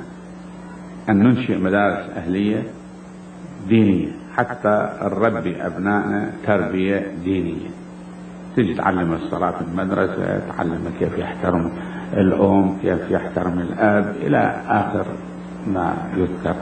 [1.10, 2.64] أن ننشئ مدارس أهلية
[3.70, 4.08] دينية
[4.38, 7.70] حتى نربي أبنائنا تربية دينية.
[8.56, 11.72] تجي تعلم الصلاة في المدرسة تعلم كيف يحترم
[12.14, 15.06] الأم كيف يحترم الأب إلى آخر
[15.68, 16.56] ما يذكر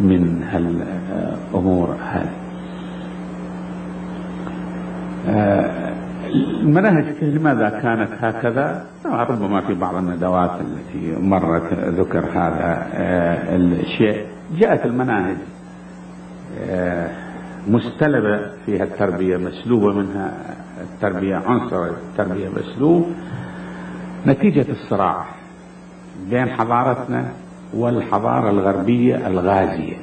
[0.00, 2.48] من الأمور هذه.
[6.60, 14.26] المناهج لماذا كانت هكذا؟ ربما في بعض الندوات التي مرت ذكر هذا آه، الشيء.
[14.58, 15.57] جاءت المناهج آه،
[17.68, 20.32] مستلبة فيها التربية مسلوبة منها
[20.80, 23.06] التربية عنصر التربية مسلوب.
[24.26, 25.24] نتيجة الصراع
[26.30, 27.32] بين حضارتنا
[27.74, 29.96] والحضارة الغربية الغازية.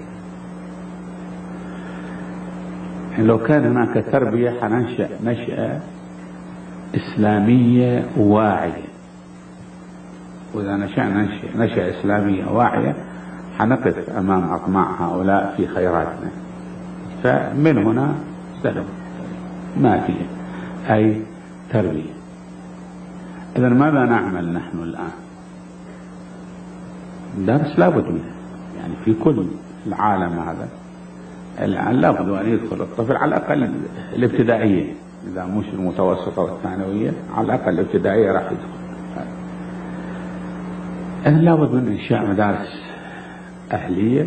[3.18, 5.80] لو كان هناك تربية حننشأ نشأة
[6.96, 8.86] إسلامية واعية.
[10.54, 12.96] وإذا نشأنا نشأة إسلامية واعية
[13.60, 16.30] حنقف أمام أطماع هؤلاء في خيراتنا.
[17.24, 18.16] فمن هنا
[18.64, 18.86] سلم.
[19.78, 20.26] ما فيه
[20.94, 21.22] أي
[21.74, 22.14] تربية
[23.56, 25.12] إذا ماذا نعمل نحن الآن؟
[27.38, 28.32] درس لابد منه.
[28.78, 29.46] يعني في كل
[29.88, 30.68] العالم هذا
[31.60, 33.72] الآن لابد أن يدخل الطفل على الأقل
[34.14, 34.94] الابتدائية.
[35.32, 39.26] إذا مش المتوسطة والثانوية على الأقل الابتدائية راح يدخل.
[41.26, 42.82] أنا لابد من إنشاء مدارس.
[43.76, 44.26] أهلية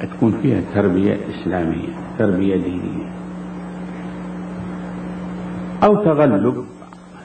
[0.00, 3.08] تكون فيها تربية إسلامية تربية دينية.
[5.84, 6.64] أو تغلب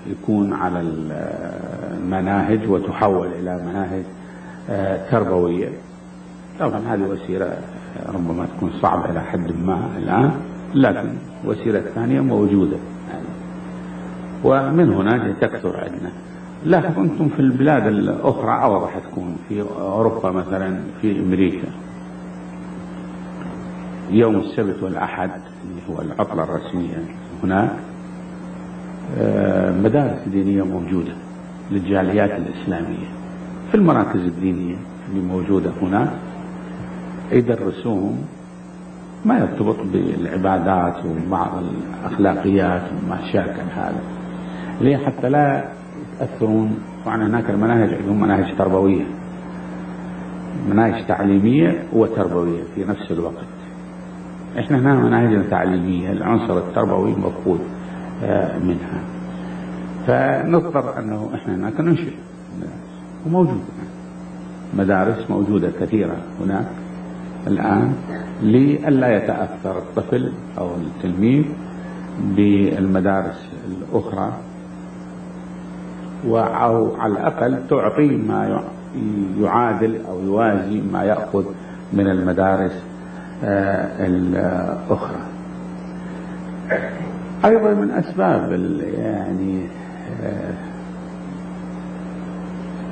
[0.07, 4.03] يكون على المناهج وتحول إلى مناهج
[4.69, 5.69] آه، تربوية.
[6.59, 7.57] طبعا هذه وسيلة
[8.13, 10.31] ربما تكون صعبة إلى حد ما الآن
[10.73, 11.09] لكن
[11.45, 12.77] وسيلة ثانية موجودة.
[14.43, 16.11] ومن هنا تكثر عندنا.
[16.65, 21.67] لاحظ أنتم في البلاد الأخرى أوضح تكون في أوروبا مثلا في أمريكا.
[24.11, 25.29] يوم السبت والأحد
[25.63, 27.05] اللي هو العطلة الرسمية
[27.43, 27.71] هناك
[29.17, 31.13] آه، مدارس دينية موجودة
[31.71, 33.07] للجاليات الإسلامية.
[33.71, 34.75] في المراكز الدينية
[35.09, 36.09] اللي موجودة هناك
[37.31, 38.25] يدرسون
[39.25, 41.51] ما يرتبط بالعبادات وبعض
[42.03, 44.01] الأخلاقيات وما شاكل هذا.
[44.81, 45.63] ليه؟ حتى لا
[46.23, 49.05] يتأثرون طبعا هناك المناهج عندهم مناهج تربوية.
[50.69, 53.45] مناهج تعليمية وتربوية في نفس الوقت.
[54.59, 57.59] إحنا هنا مناهج تعليمية العنصر التربوي مفقود
[58.23, 59.01] آه، منها.
[60.07, 62.13] فنضطر أنه إحنا هناك ننشئ.
[63.25, 63.61] وموجود.
[64.77, 66.67] مدارس موجودة كثيرة هناك
[67.47, 67.93] الآن
[68.41, 71.43] لئلا يتأثر الطفل أو التلميذ
[72.35, 74.33] بالمدارس الأخرى.
[76.27, 78.63] أو على الأقل تعطي ما
[79.39, 81.45] يعادل أو يوازي ما يأخذ
[81.93, 82.83] من المدارس
[83.43, 85.19] آه، الأخرى.
[87.45, 88.51] أيضا من أسباب
[88.97, 89.67] يعني
[90.23, 90.53] آه،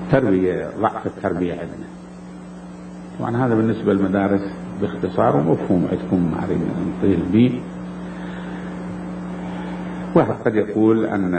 [0.06, 1.88] التربية ضعف التربية عندنا.
[3.20, 4.42] طبعا هذا بالنسبة للمدارس
[4.82, 6.58] باختصار ومفهوم عندكم ما
[6.98, 7.62] نطيل به
[10.16, 11.36] واحد قد يقول أن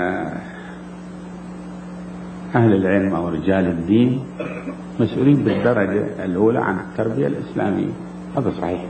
[2.55, 4.21] أهل العلم أو رجال الدين
[5.01, 7.93] مسؤولين بالدرجة الأولى عن التربية الإسلامية.
[8.37, 8.85] هذا صحيح.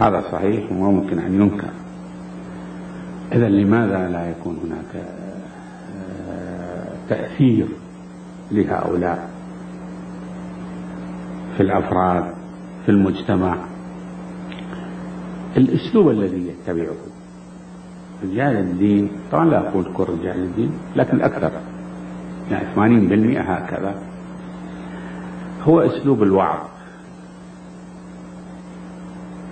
[0.00, 1.70] هذا صحيح وما ممكن أن ينكر.
[3.32, 5.06] إذا لماذا لا يكون هناك
[6.28, 7.66] آه، تأثير
[8.52, 9.30] لهؤلاء
[11.56, 12.24] في الأفراد
[12.84, 13.56] في المجتمع؟
[15.56, 16.96] الأسلوب الذي يتبعه
[18.24, 21.50] رجال الدين طبعا لا أقول كل رجال الدين لكن أكثر.
[22.50, 23.94] يعني 80% هكذا.
[25.62, 26.66] هو أسلوب الوعظ.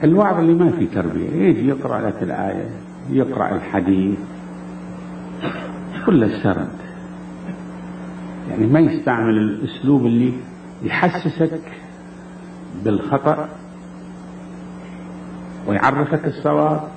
[0.05, 1.31] الوعظ اللي ما في تربية.
[1.31, 2.71] يجي يقرأ لك الآية؟
[3.11, 4.19] يقرأ الحديث.
[6.07, 6.69] كل السرد.
[8.51, 10.33] يعني ما يستعمل الأسلوب اللي
[10.83, 11.73] يحسسك
[12.85, 13.49] بالخطأ
[15.67, 16.89] ويعرفك الصواب.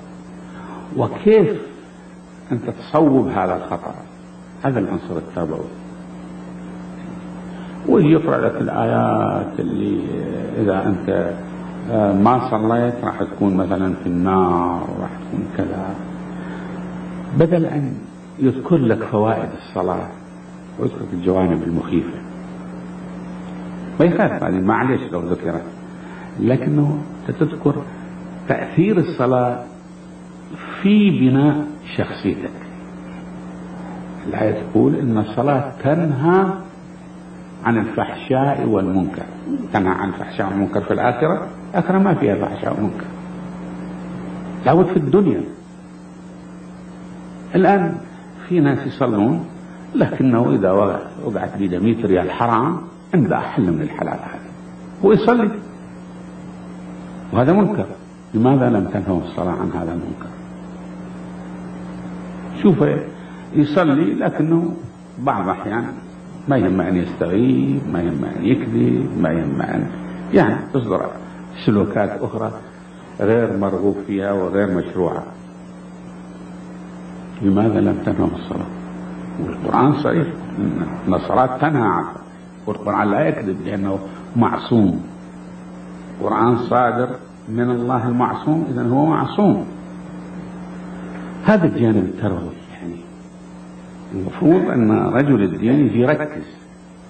[0.98, 1.62] وكيف
[2.52, 3.96] أنت تصوب هذا الخطأ؟
[4.64, 5.87] هذا العنصر التربوي
[7.88, 10.00] ويقرأ لك الآيات اللي
[10.62, 11.34] إذا أنت
[11.92, 15.96] آه، ما صليت راح تكون مثلا في النار وراح تكون كذا.
[17.38, 17.94] بدل أن
[18.40, 20.08] يذكر لك فوائد الصلاة
[20.80, 22.20] ويذكر الجوانب المخيفة.
[24.00, 25.64] ما يخاف يعني معلش لو ذكرت.
[26.40, 27.76] لكنه تذكر
[28.48, 29.64] تأثير الصلاة
[30.82, 31.66] في بناء
[31.98, 32.52] شخصيتك.
[34.28, 36.67] الآية تقول إن الصلاة تنهى
[37.68, 39.24] عن الفحشاء والمنكر.
[39.74, 43.06] تنهى عن الفحشاء والمنكر في الآخرة الآخرة ما فيها فحشاء ومنكر.
[44.66, 45.42] لابد في الدنيا.
[47.56, 47.98] الآن
[48.48, 49.46] في ناس يصلون
[49.96, 50.72] لكنه إذا
[51.26, 52.78] وقعت بيده 100 ريال حرام
[53.14, 54.50] عنده أحل من الحلال هذا.
[55.06, 55.52] هو يصلي.
[57.34, 57.86] وهذا منكر.
[58.34, 60.30] لماذا لم تنهوا الصلاة عن هذا المنكر؟
[62.62, 62.84] شوف
[63.54, 64.74] يصلي لكنه
[65.20, 65.94] بعض الأحيان
[66.48, 69.88] ما يهم أن يستغيب ما يهم أن يكذب ما يهم أن
[70.34, 71.12] يعني تصدر
[71.66, 72.52] سلوكات أخرى
[73.20, 75.24] غير مرغوب فيها وغير مشروعة.
[77.42, 78.66] لماذا لم تنهوا الصلاة؟
[79.44, 80.28] والقرآن صريح
[81.08, 82.06] الصلاة تنهى عن
[82.68, 84.00] والقرآن لا يكذب لأنه
[84.36, 85.02] معصوم.
[86.20, 87.10] القرآن صادر
[87.50, 89.66] من الله المعصوم إذا هو معصوم.
[91.46, 92.57] هذا الجانب التربوي
[94.14, 96.44] المفروض أن رجل الدين يركز.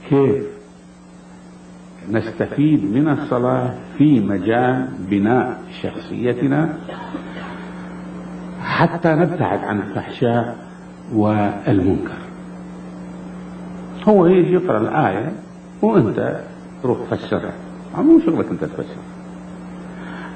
[0.10, 0.43] كيف؟
[2.10, 6.78] نستفيد من الصلاة في مجال بناء شخصيتنا
[8.62, 10.56] حتى نبتعد عن الفحشاء
[11.14, 12.18] والمنكر.
[14.08, 15.34] هو يجي يقرأ الآية
[15.82, 16.41] وأنت
[16.84, 17.54] تروح تفسرها
[17.98, 19.02] مو شغلك أنت تفسر.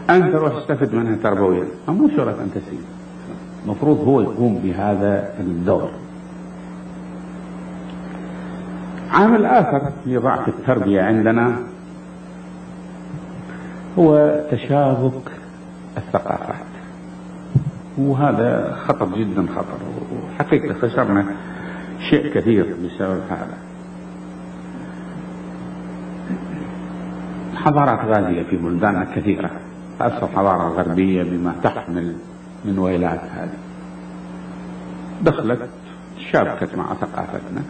[0.10, 1.66] أنت روح استفد منها تربويا.
[1.88, 2.80] مو شغلك أنت تسير.
[3.66, 5.92] المفروض هو يقوم بهذا الدور.
[9.12, 11.56] عامل آخر في ضعف التربية عندنا
[14.00, 15.32] هو تشابك
[15.98, 16.56] الثقافات.
[17.98, 19.78] وهذا خطر جدا خطر
[20.14, 21.26] وحقيقة خسرنا
[22.10, 23.58] شيء كثير بسبب هذا.
[27.56, 29.50] حضارات غازية في بلداننا كثيرة
[30.00, 32.16] تأثر الحضارة الغربية بما تحمل
[32.66, 33.58] من ويلات هذه.
[35.22, 35.70] دخلت
[36.32, 37.62] شابكت مع ثقافتنا.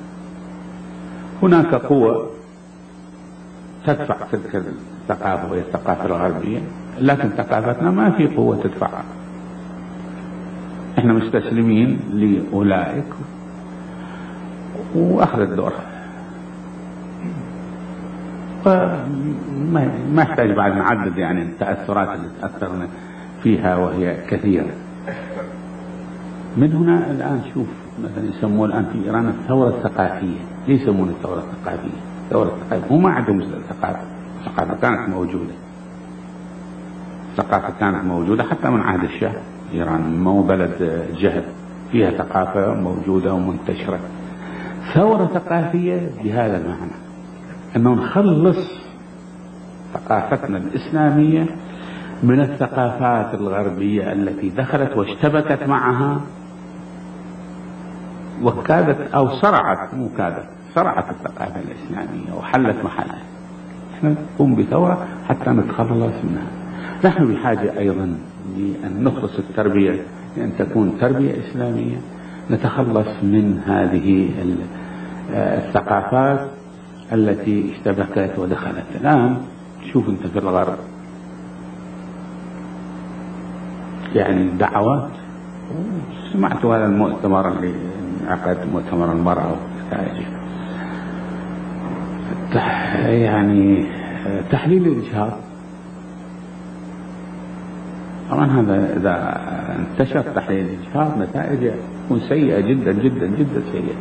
[1.44, 2.30] هناك قوة
[3.86, 4.64] تدفع تلك
[5.10, 6.60] الثقافة وهي الثقافة الغربية
[7.00, 9.04] لكن ثقافتنا ما في قوة تدفعها
[10.98, 13.06] إحنا مستسلمين لأولئك
[14.96, 15.74] وأخذ الدور.
[20.12, 22.88] ما يحتاج بعد نعدد يعني التأثرات اللي تأثرنا
[23.44, 24.74] فيها وهي كثيرة.
[26.58, 27.68] من هنا الآن شوف
[28.04, 30.40] مثلا يسمون الآن في إيران الثورة الثقافية.
[30.68, 34.00] ليش يسمون الثورة الثقافية؟ الثورة الثقافية هم ما عندهم ثقافة
[34.40, 35.54] الثقافة كانت موجودة.
[37.32, 39.34] الثقافة كانت موجودة حتى من عهد الشاه.
[39.74, 41.44] إيران مو بلد جهل.
[41.92, 44.00] فيها ثقافة موجودة ومنتشرة.
[44.94, 46.92] ثورة ثقافية بهذا المعنى.
[47.76, 48.82] أنه نخلص
[49.94, 51.46] ثقافتنا الإسلامية
[52.24, 56.22] من الثقافات الغربية التي دخلت واشتبكت معها
[58.42, 63.22] وكادت أو صرعت مو كادت صرعت الثقافة الإسلامية وحلت محلها.
[63.98, 66.48] إحنا نقوم بثورة حتى نتخلص منها
[67.06, 68.18] نحن بحاجة أيضا
[68.58, 70.02] لأن نخلص التربية
[70.38, 71.98] لأن تكون تربية إسلامية.
[72.52, 74.30] نتخلص من هذه
[75.34, 76.48] الثقافات
[77.12, 78.86] التي اشتبكت ودخلت.
[79.02, 79.38] الآن
[79.94, 80.78] شوف أنت في الغرب.
[84.16, 85.10] يعني دعوات
[86.34, 87.74] سمعت هذا المؤتمر اللي
[88.28, 89.52] عقد مؤتمر المرأة.
[89.52, 90.28] ونتائجه
[93.08, 93.86] يعني
[94.52, 95.32] تحليل الإجهاض.
[98.32, 99.42] طبعا هذا إذا
[99.80, 101.74] انتشر تحليل الإجهاض نتائجه
[102.06, 103.96] تكون سيئة جدا جدا جدا سيئة.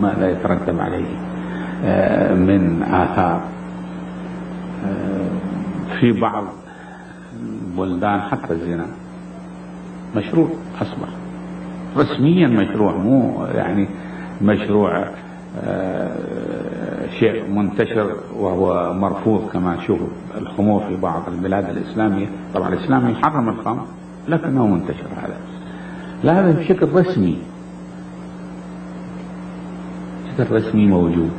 [0.00, 1.16] ما لا يترتب عليه
[1.84, 3.40] آه، من آثار.
[4.86, 5.26] آه،
[6.00, 6.44] في بعض
[7.76, 8.86] البلدان حتى الزنا
[10.16, 10.48] مشروع
[10.82, 11.08] أصبح
[11.96, 13.88] رسميا مشروع مو يعني
[14.42, 15.08] مشروع
[15.64, 20.00] آه، شيء منتشر وهو مرفوض كما نشوف
[20.38, 22.26] الخمور في بعض البلاد الإسلامية.
[22.54, 23.84] طبعا الإسلام يحرم الخمر
[24.28, 25.36] لكنه منتشر هذا
[26.24, 27.38] لا هذا بشكل رسمي.
[30.24, 31.30] بشكل رسمي موجود.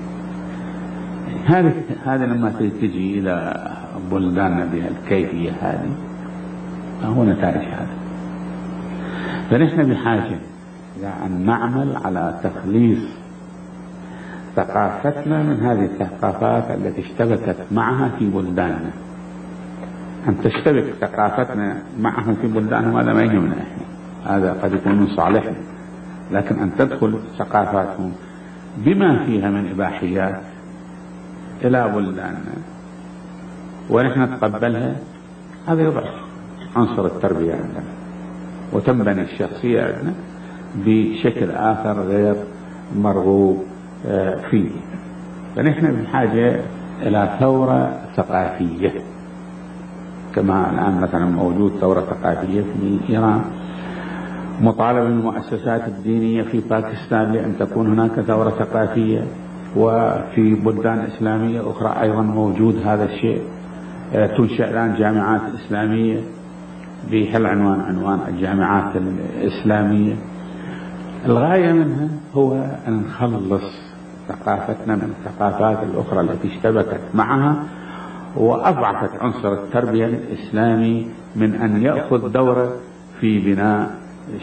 [1.46, 1.74] هذه
[2.06, 2.50] هذا لما
[2.82, 3.68] تجي إلى
[4.12, 5.90] بلداننا بهالكيفية هذه
[7.04, 8.07] هو نتائج هذا.
[9.50, 10.40] فنحن بحاجة
[10.98, 13.00] إلى أن نعمل على تخليص
[14.56, 18.92] ثقافتنا من هذه الثقافات التي اشتبكت معها في بلداننا.
[20.28, 24.38] أن تشتبك ثقافتنا معهم في بلدانهم هذا ما يهمنا إحنا.
[24.38, 25.56] هذا قد يكون من صالحنا.
[26.32, 28.12] لكن أن تدخل ثقافاتهم
[28.78, 30.42] بما فيها من إباحيات
[31.64, 32.54] إلى بلداننا.
[33.90, 34.96] ونحن نتقبلها
[35.68, 36.14] هذا يضعف
[36.76, 38.07] عنصر التربية عندنا.
[38.74, 40.14] وتنبني الشخصية عندنا
[40.86, 42.36] بشكل آخر غير
[42.96, 43.64] مرغوب
[44.08, 44.70] آه، فيه.
[45.56, 46.60] فنحن بحاجة
[47.02, 48.92] إلى ثورة ثقافية.
[50.36, 53.42] كما الآن مثلا موجود ثورة ثقافية في إيران.
[54.62, 59.22] مطالبة المؤسسات الدينية في باكستان بأن تكون هناك ثورة ثقافية
[59.78, 63.42] وفي بلدان إسلامية أخرى أيضا موجود هذا الشيء.
[64.16, 66.20] آه، تنشأ الآن جامعات إسلامية.
[67.12, 70.16] بهالعنوان عنوان الجامعات الإسلامية.
[71.26, 72.54] الغاية منها هو
[72.88, 73.64] أن نخلص
[74.28, 77.64] ثقافتنا من الثقافات الأخرى التي اشتبكت معها
[78.36, 82.76] وأضعفت عنصر التربية الإسلامي من أن يأخذ دورة
[83.22, 83.92] في بناء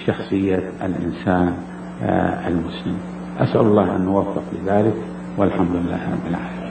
[0.06, 1.54] شخصية الإنسان
[2.02, 2.96] آه، المسلم.
[3.38, 4.94] أسأل الله أن نوفق لذلك
[5.38, 6.63] والحمد لله رب العالمين.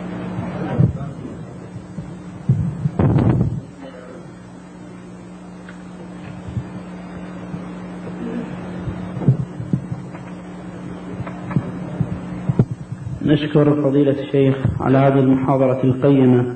[13.33, 16.55] نشكر فضيلة الشيخ على هذه المحاضرة القيمة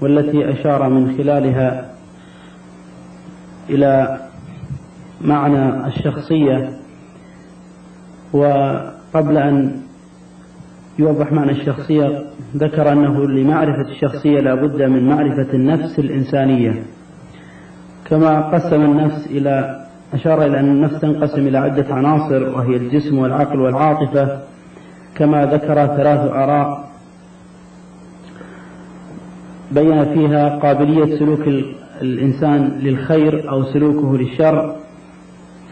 [0.00, 1.90] والتي أشار من خلالها
[3.70, 4.20] إلى
[5.20, 6.70] معنى الشخصية
[8.32, 9.80] وقبل أن
[10.98, 12.24] يوضح معنى الشخصية
[12.56, 16.82] ذكر أنه لمعرفة الشخصية لا بد من معرفة النفس الإنسانية.
[18.04, 23.60] كما قسم النفس إلى أشار إلى أن النفس تنقسم إلى عدة عناصر وهي الجسم والعقل
[23.60, 24.50] والعاطفة
[25.20, 26.90] كما ذكر ثلاث آراء.
[29.72, 31.40] بين فيها قابلية سلوك
[32.02, 34.76] الإنسان للخير أو سلوكه للشر.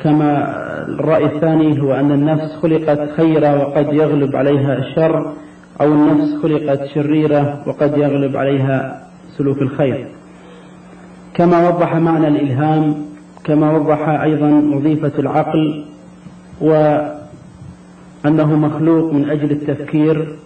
[0.03, 0.57] كما
[0.89, 5.33] الرأي الثاني هو أن النفس خلقت خيرة وقد يغلب عليها الشر
[5.81, 9.03] أو النفس خلقت شريرة وقد يغلب عليها
[9.37, 10.07] سلوك الخير.
[11.35, 12.95] كما وضح معنى الإلهام
[13.45, 15.85] كما وضح أيضا وظيفة العقل
[16.61, 16.99] و
[18.27, 20.37] أنه مخلوق من أجل التفكير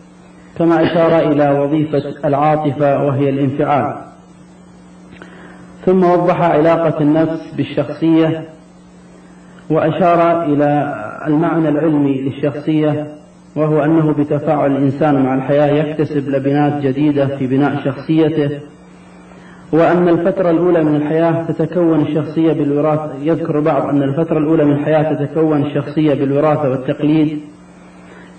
[0.59, 3.95] كما أشار إلى وظيفة العاطفة وهي الانفعال.
[5.87, 8.45] ثم وضح علاقة النفس بالشخصية
[9.71, 10.95] وأشار إلى
[11.27, 13.07] المعنى العلمي للشخصية
[13.57, 18.61] وهو أنه بتفاعل الإنسان مع الحياة يكتسب لبنات جديدة في بناء شخصيته.
[19.73, 23.13] وأن الفترة الأولى من الحياة تتكون الشخصية بالوراثة.
[23.23, 27.41] يذكر بعض أن الفترة الأولى من الحياة تتكون الشخصية بالوراثة والتقليد.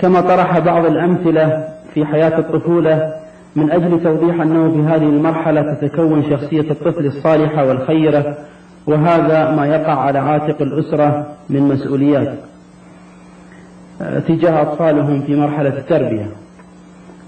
[0.03, 3.13] كما طرح بعض الأمثلة في حياة الطفولة
[3.55, 8.37] من أجل توضيح أنه في هذه المرحلة تتكون شخصية الطفل الصالحة والخيرة
[8.87, 12.33] وهذا ما يقع على عاتق الأسرة من مسؤوليات
[14.01, 16.27] آه، تجاه أطفالهم في مرحلة التربية.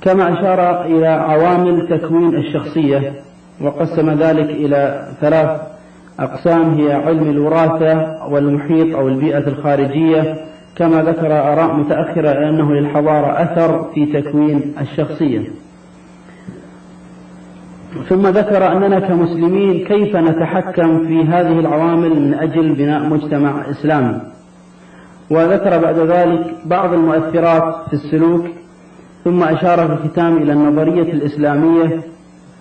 [0.01, 3.13] كما أشار إلى عوامل تكوين الشخصية
[3.61, 5.61] وقسم ذلك إلى ثلاث
[6.19, 10.45] أقسام هي علم الوراثة والمحيط أو البيئة الخارجية
[10.75, 15.41] كما ذكر آراء متأخرة أنه للحضارة أثر في تكوين الشخصية.
[18.09, 24.21] ثم ذكر أننا كمسلمين كيف نتحكم في هذه العوامل من أجل بناء مجتمع إسلامي.
[25.31, 28.45] وذكر بعد ذلك بعض المؤثرات في السلوك
[29.23, 32.01] ثم أشار في الختام إلى النظرية الإسلامية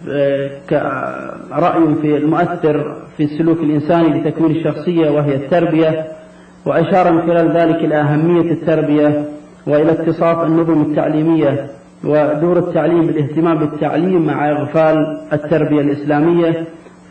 [0.08, 6.06] آه، كرأي في المؤثر في السلوك الإنساني لتكوين الشخصية وهي التربية.
[6.66, 9.24] وأشار من خلال ذلك إلى أهمية التربية
[9.66, 11.66] وإلى اتصاف النظم التعليمية
[12.04, 16.64] ودور التعليم بالاهتمام بالتعليم مع إغفال التربية الإسلامية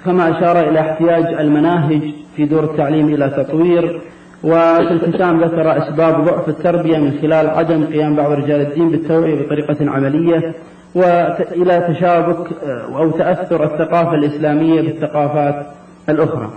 [0.05, 2.01] كما أشار إلى احتياج المناهج
[2.35, 4.01] في دور التعليم إلى تطوير
[4.43, 9.89] وفي الختام ذكر أسباب ضعف التربية من خلال عدم قيام بعض رجال الدين بالتوعية بطريقة
[9.89, 10.53] عملية
[10.95, 12.47] وإلى تشابك
[12.95, 15.65] أو تأثر الثقافة الإسلامية بالثقافات
[16.09, 16.49] الأخرى.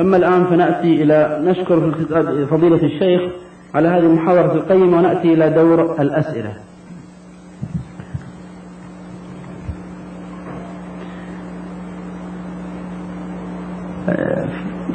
[0.00, 1.90] أما الآن فنأتي إلى نشكر
[2.50, 3.22] فضيلة الشيخ
[3.74, 6.52] على هذه المحاضرة القيمة ونأتي إلى دور الأسئلة.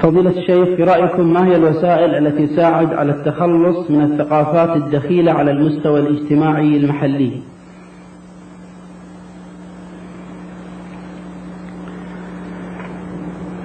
[0.01, 5.51] فضيلة الشيخ في رأيكم ما هي الوسائل التي تساعد على التخلص من الثقافات الدخيلة على
[5.51, 7.32] المستوى الاجتماعي المحلي؟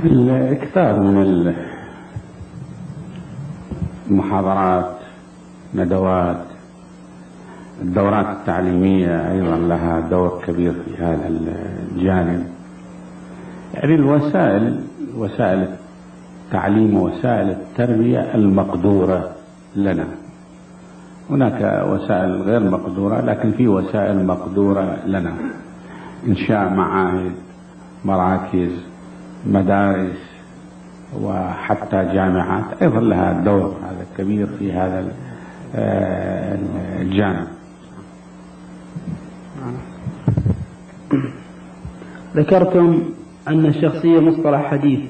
[0.05, 1.55] الإكثار من
[4.11, 4.97] المحاضرات
[5.75, 6.45] ندوات
[7.83, 12.47] الدورات التعليمية أيضا لها دور كبير في هذا الجانب.
[13.75, 14.81] يعني الوسائل
[15.17, 15.69] وسائل
[16.47, 19.31] التعليم ووسائل التربية المقدورة
[19.77, 20.07] لنا.
[21.31, 25.33] هناك وسائل غير مقدورة لكن في وسائل مقدورة لنا.
[26.27, 27.33] إنشاء معاهد
[28.05, 28.88] مراكز
[29.47, 30.29] مدارس
[31.23, 32.83] وحتى جامعات.
[32.83, 35.13] أيضا لها دور هذا كبير في هذا
[35.75, 36.59] آه،
[37.01, 37.47] الجانب
[42.37, 43.03] ذكرتم
[43.49, 45.01] أن الشخصية مصطلح حديث.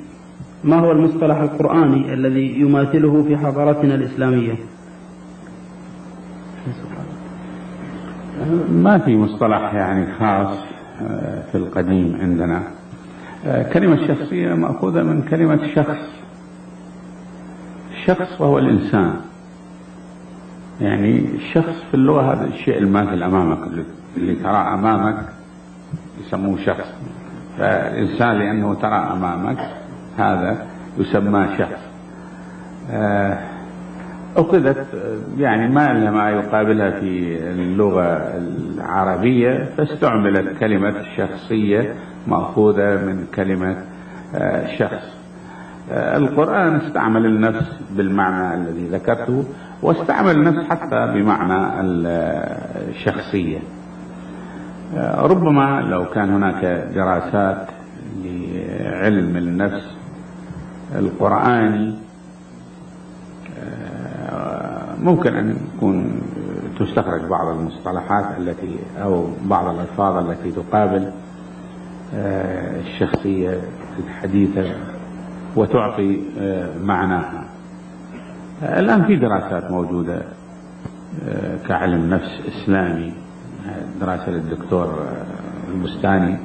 [0.65, 4.55] ما هو المصطلح القرآني الذي يماثله في حضارتنا الإسلامية؟
[8.71, 10.57] ما في مصطلح يعني خاص
[11.03, 12.78] آه، في القديم عندنا.
[13.45, 16.09] كلمة شخصية مأخوذة من كلمة شخص.
[17.93, 19.15] الشخص وهو الإنسان.
[20.81, 23.59] يعني الشخص في اللغة هذا الشيء الماثل أمامك
[24.17, 25.25] اللي ترى أمامك
[26.21, 26.95] يسموه شخص.
[27.59, 29.71] فالإنسان لأنه ترى أمامك
[30.19, 30.67] هذا
[30.99, 31.81] يسمى شخص.
[32.91, 33.39] آه،
[34.37, 34.87] أخذت
[35.39, 41.95] يعني ما لها ما يقابلها في اللغة العربية فاستعملت كلمة الشخصية
[42.27, 43.77] مأخوذة من كلمة
[44.35, 45.19] آه، شخص.
[45.91, 47.67] آه، القرآن استعمل النفس
[47.97, 49.45] بالمعنى الذي ذكرته
[49.83, 53.59] واستعمل النفس حتى بمعنى الشخصية
[55.19, 56.65] ربما لو كان هناك
[56.95, 57.67] دراسات
[58.25, 59.99] لعلم النفس
[60.95, 61.95] القرآني
[63.59, 66.21] آه، ممكن أن يكون
[66.79, 71.03] تستخرج بعض المصطلحات التي أو بعض الألفاظ التي تقابل.
[71.03, 71.13] آه،
[72.15, 73.61] الشخصية
[73.99, 74.65] الحديثة
[75.57, 77.45] وتعطي آه، معناها.
[78.63, 80.23] الآن في دراسات موجودة
[81.69, 83.13] كعلم نفس إسلامي
[84.01, 85.07] دراسة للدكتور
[85.75, 86.37] البستاني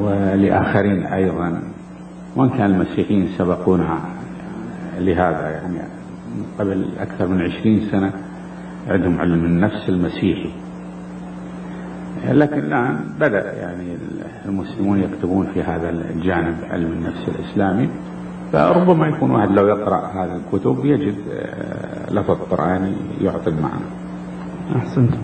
[0.00, 1.62] ولآخرين أيضا
[2.36, 3.98] وإن كان المسيحيين سبقونا
[4.98, 5.78] لهذا يعني
[6.58, 8.12] قبل أكثر من عشرين سنة
[8.88, 10.50] عندهم علم النفس المسيحي.
[12.28, 13.96] لكن الآن بدأ يعني
[14.46, 17.88] المسلمون يكتبون في هذا الجانب علم النفس الإسلامي
[18.52, 23.84] فربما يكون واحد لو يقرأ هذه الكتب يجد آه، لفظ قرآني يعطي المعنى.
[24.76, 25.18] أحسنتم.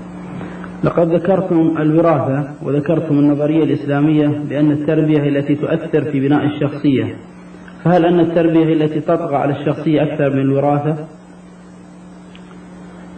[0.85, 7.17] لقد ذكرتم الوراثة وذكرتم النظرية الإسلامية بأن التربية هي التي تؤثر في بناء الشخصية.
[7.85, 10.97] فهل أن التربية هي التي تطغى على الشخصية أكثر من الوراثة؟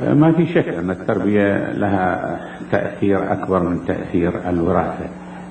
[0.01, 2.41] ما في شك أن التربية لها
[2.71, 5.07] تأثير أكبر من تأثير الوراثة.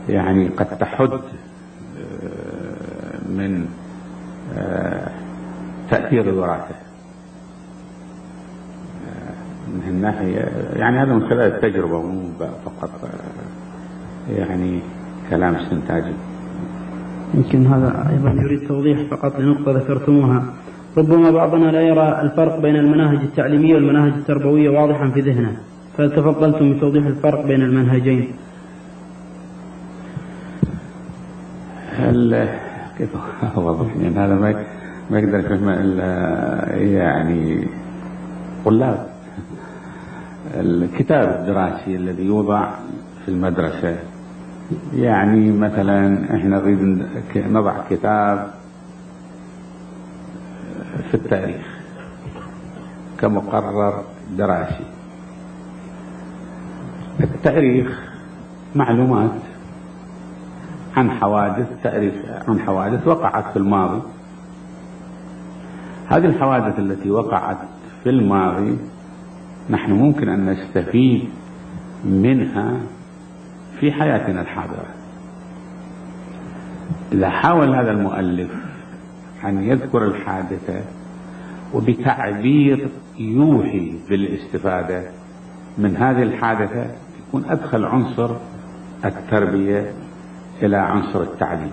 [0.09, 1.19] يعني قد تحد آه،
[3.29, 3.65] من
[4.57, 5.11] آه،
[5.89, 6.75] تأثير الوراثة.
[9.73, 12.29] من الناحية يعني هذا من خلال التجربة مو
[12.65, 12.89] فقط
[14.29, 14.79] يعني
[15.29, 16.13] كلام استنتاجي
[17.33, 20.43] يمكن هذا أيضا يريد توضيح فقط لنقطة ذكرتموها.
[20.97, 25.57] ربما بعضنا لا يرى الفرق بين المناهج التعليمية والمناهج التربوية واضحا في ذهنه.
[25.97, 28.27] فتفضلتم بتوضيح الفرق بين المنهجين؟
[31.95, 32.49] هل
[32.97, 33.09] كيف؟
[33.57, 34.65] اوضح يعني هذا ما
[35.11, 36.07] ما يقدر يفهم إلا
[36.75, 37.67] يعني
[38.65, 39.07] طلاب.
[40.55, 42.69] الكتاب الدراسي الذي يوضع
[43.25, 43.95] في المدرسة
[44.93, 48.47] يعني مثلا إحنا نريد نضع كتاب
[51.11, 51.65] في التاريخ
[53.19, 54.03] كمقرر
[54.37, 54.83] دراسي.
[57.19, 58.01] التاريخ
[58.75, 59.31] معلومات
[60.95, 62.13] عن حوادث تاريخ
[62.47, 64.01] عن حوادث وقعت في الماضي.
[66.07, 67.57] هذه الحوادث التي وقعت
[68.03, 68.77] في الماضي
[69.69, 71.29] نحن ممكن أن نستفيد
[72.05, 72.73] منها
[73.79, 74.85] في حياتنا الحاضرة.
[77.11, 78.66] إذا حاول هذا المؤلف
[79.45, 80.81] أن يذكر الحادثة
[81.73, 85.03] وبتعبير يوحي بالاستفادة
[85.77, 86.85] من هذه الحادثة
[87.27, 88.35] يكون أدخل عنصر
[89.05, 89.91] التربية
[90.61, 91.71] إلى عنصر التعليم.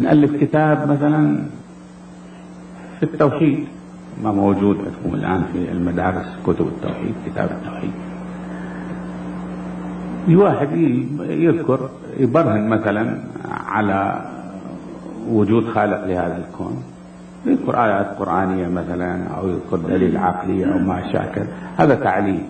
[0.00, 1.44] نألف كتاب مثلا
[3.00, 3.66] في التوحيد
[4.22, 7.92] ما موجود عندكم الآن في المدارس كتب التوحيد كتاب التوحيد.
[10.28, 10.72] واحد
[11.20, 13.18] يذكر يبرهن مثلا
[13.50, 14.24] على
[15.28, 16.82] وجود خالق لهذا الكون.
[17.46, 21.44] يذكر آيات قرآنية مثلا أو يذكر دليل عقلي أو ما شاكل.
[21.76, 22.48] هذا تعليم.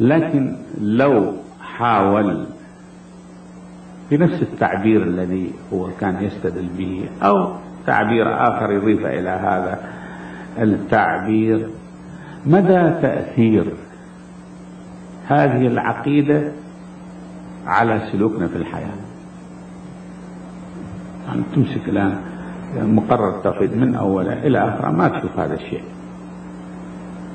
[0.00, 2.46] لكن لو حاول
[4.10, 7.52] بنفس التعبير الذي هو كان يستدل به أو
[7.86, 9.80] تعبير آخر يضيف إلى هذا
[10.58, 11.68] التعبير
[12.46, 13.74] مدى تأثير
[15.26, 16.52] هذه العقيدة
[17.66, 19.05] على سلوكنا في الحياة؟
[21.26, 22.18] يعني تمسك الآن
[22.76, 25.82] مقرر التوحيد من أوله إلى آخره ما تشوف هذا الشيء.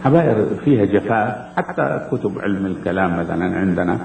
[0.04, 3.98] حبائر فيها جفاف حتى كتب علم الكلام مثلا عندنا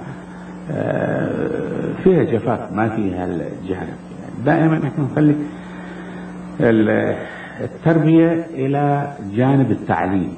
[0.70, 3.88] آه، فيها جفاف ما فيها الجهل.
[4.44, 5.34] دائما نحن نخلي
[7.60, 10.34] التربية إلى جانب التعليم.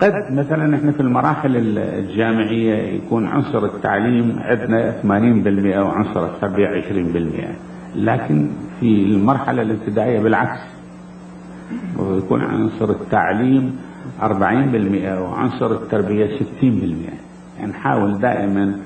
[0.00, 7.54] قد مثلا إحنا في المراحل الجامعية يكون عنصر التعليم عندنا 80% وعنصر التربية 20%
[7.96, 10.60] لكن في المرحلة الابتدائية بالعكس.
[11.98, 13.76] ويكون عنصر التعليم
[14.20, 14.24] 40%
[15.20, 16.64] وعنصر التربية 60%
[17.58, 18.76] يعني نحاول دائما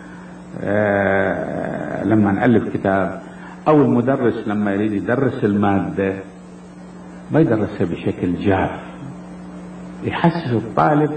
[0.60, 3.22] آه لما نألف كتاب
[3.68, 6.14] أو المدرس لما يريد يدرس المادة
[7.32, 8.70] ما يدرسها بشكل جاف.
[10.04, 11.10] يحسس الطالب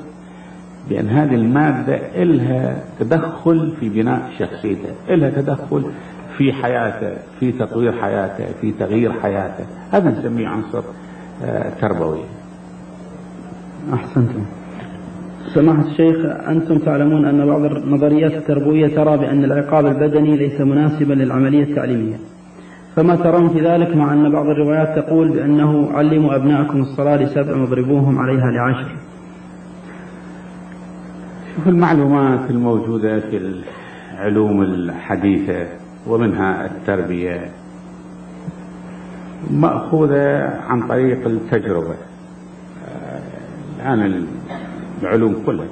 [0.89, 5.91] بأن هذه المادة إلها تدخل في بناء شخصيته إلها تدخل
[6.39, 9.65] في حياته في تطوير حياته في تغيير حياته.
[9.91, 10.83] هذا نسميه عنصر
[11.43, 12.19] آه، تربوي.
[13.93, 14.45] أحسنتم.
[15.53, 21.63] سماحة الشيخ أنتم تعلمون أن بعض النظريات التربوية ترى بأن العقاب البدني ليس مناسبا للعملية
[21.63, 22.17] التعليمية.
[22.95, 28.19] فما ترون في ذلك مع أن بعض الروايات تقول بأنه علموا أبنائكم الصلاة لسبع واضربوهم
[28.19, 28.95] عليها لعشر.
[31.55, 33.37] شوف المعلومات الموجودة في
[34.17, 37.51] العلوم الحديثة ومنها التربية.
[39.51, 41.95] مأخوذة عن طريق التجربة.
[43.79, 44.25] الآن
[45.01, 45.65] العلوم كلها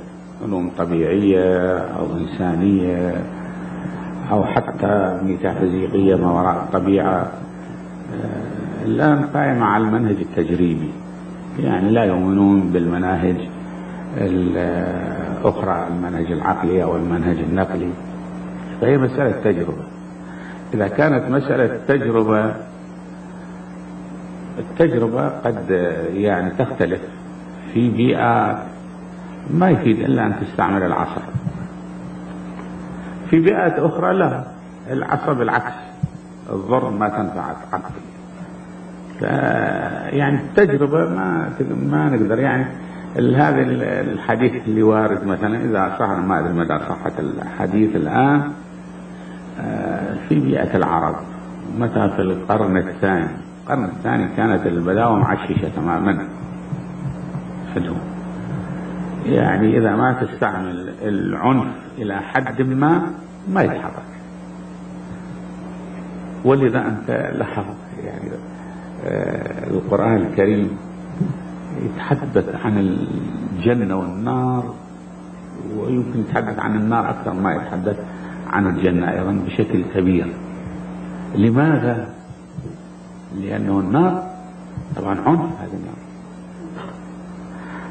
[0.44, 3.14] علوم طبيعية أو إنسانية
[4.32, 7.32] أو حتى ميتافيزيقية ما وراء الطبيعة.
[8.24, 10.92] آه، الآن قائمة على المنهج التجريبي.
[11.60, 13.36] يعني لا يؤمنون بالمناهج
[14.18, 17.90] الأخرى المنهج العقلي أو المنهج النقلي.
[18.82, 19.97] فهي مسألة تجربة.
[20.74, 22.54] إذا كانت مسألة تجربة
[24.60, 25.70] التجربة قد
[26.14, 27.02] يعني تختلف
[27.74, 28.64] في بيئة
[29.50, 31.22] ما يفيد إلا أن تستعمل العصر
[33.30, 34.44] في بيئات أخرى لا
[34.92, 35.74] العصا بالعكس
[36.50, 37.82] الضر ما تنفع عقل
[40.18, 41.50] يعني التجربة ما
[41.92, 42.66] ما نقدر يعني
[43.18, 43.62] هذا
[44.02, 48.52] الحديث اللي وارد مثلا إذا صح ما أدري مدى صحة الحديث الآن.
[50.30, 51.16] في بيئة العرب
[51.80, 53.28] متى في القرن الثاني؟
[53.64, 56.28] القرن الثاني كانت البداوة معششة تماما
[57.76, 57.98] عندهم
[59.26, 61.68] يعني إذا ما تستعمل العنف
[61.98, 63.02] إلى حد ما
[63.50, 64.04] ما يتحرك.
[66.46, 67.66] ولذا أنت لاحظ
[68.04, 68.30] يعني
[69.06, 70.78] آه القرآن الكريم
[71.82, 72.78] يتحدث عن
[73.58, 74.74] الجنة والنار
[75.78, 77.98] ويمكن يتحدث عن النار أكثر ما يتحدث
[78.50, 80.34] عن الجنة أيضا بشكل كبير.
[81.36, 82.08] لماذا؟
[83.36, 84.24] لأنه النار.
[84.96, 85.98] طبعا عنف هذه النار.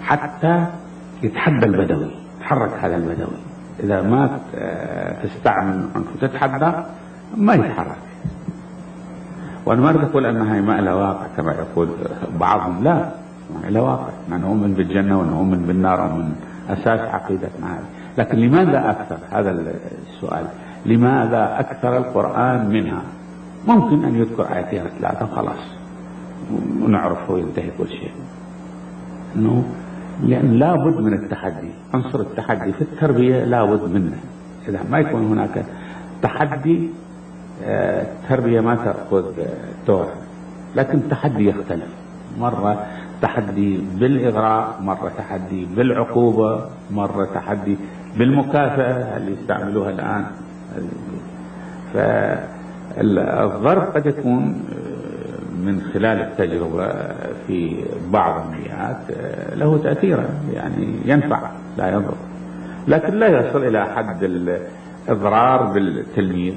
[0.03, 0.66] حتى
[1.23, 3.39] يتحدى البدوي يتحرك هذا البدوي.
[3.81, 4.39] إذا ما
[5.23, 6.73] تستعمل عنف وتتحدى
[7.37, 7.99] ما يتحرك.
[9.66, 11.89] وأنا ما أقول أنها ما لها واقع كما يقول
[12.41, 13.11] بعضهم لا
[13.55, 14.11] ما لها واقع.
[14.28, 16.35] من نؤمن بالجنة ونؤمن بالنار ومن
[16.69, 17.85] أساس عقيدتنا هذه.
[18.18, 19.51] لكن لماذا أكثر؟ هذا
[20.06, 20.47] السؤال.
[20.86, 23.02] لماذا أكثر القرآن منها؟
[23.68, 25.59] ممكن أن يذكر آيتين ثلاثة خلاص.
[26.82, 28.10] ونعرف وينتهي كل شيء.
[29.36, 29.64] أنه
[30.22, 31.70] لأن لابد من التحدي.
[31.94, 34.16] عنصر التحدي في التربية لابد منه.
[34.68, 35.64] إذا ما يكون هناك
[36.22, 36.90] تحدي
[37.64, 39.24] آه، التربية ما تأخذ
[39.86, 40.09] دور.
[40.76, 41.88] لكن التحدي يختلف.
[42.38, 42.86] مرة
[43.22, 47.76] تحدي بالإغراء مرة تحدي بالعقوبة مرة تحدي
[48.18, 50.26] بالمكافأة اللي يستعملوها الآن.
[52.97, 54.64] فالضرب قد يكون
[55.64, 56.88] من خلال التجربة
[57.47, 58.97] في بعض النيات
[59.56, 62.14] له تأثيرا يعني ينفع لا يضر.
[62.88, 66.55] لكن لا يصل إلى حد الإضرار بالتلميذ.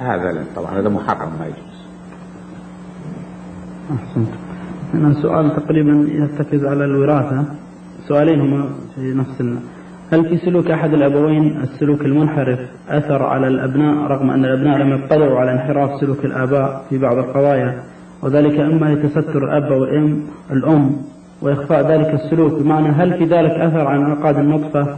[0.00, 1.82] هذا طبعا هذا محرم ما يجوز.
[3.92, 4.28] أحسنت.
[4.94, 7.44] هنا سؤال تقريبا يرتكز على الوراثة.
[8.08, 8.64] سؤالين هما
[8.94, 9.40] في نفس
[10.12, 12.58] هل في سلوك أحد الأبوين السلوك المنحرف
[12.88, 17.82] أثر على الأبناء رغم أن الأبناء لم يطلعوا على انحراف سلوك الآباء في بعض القضايا؟
[18.22, 19.84] وذلك إما لتستر الأب أو
[20.52, 20.96] الأم
[21.42, 22.62] وإخفاء ذلك السلوك.
[22.62, 24.96] بمعنى هل في ذلك أثر عن انعقاد النطفة؟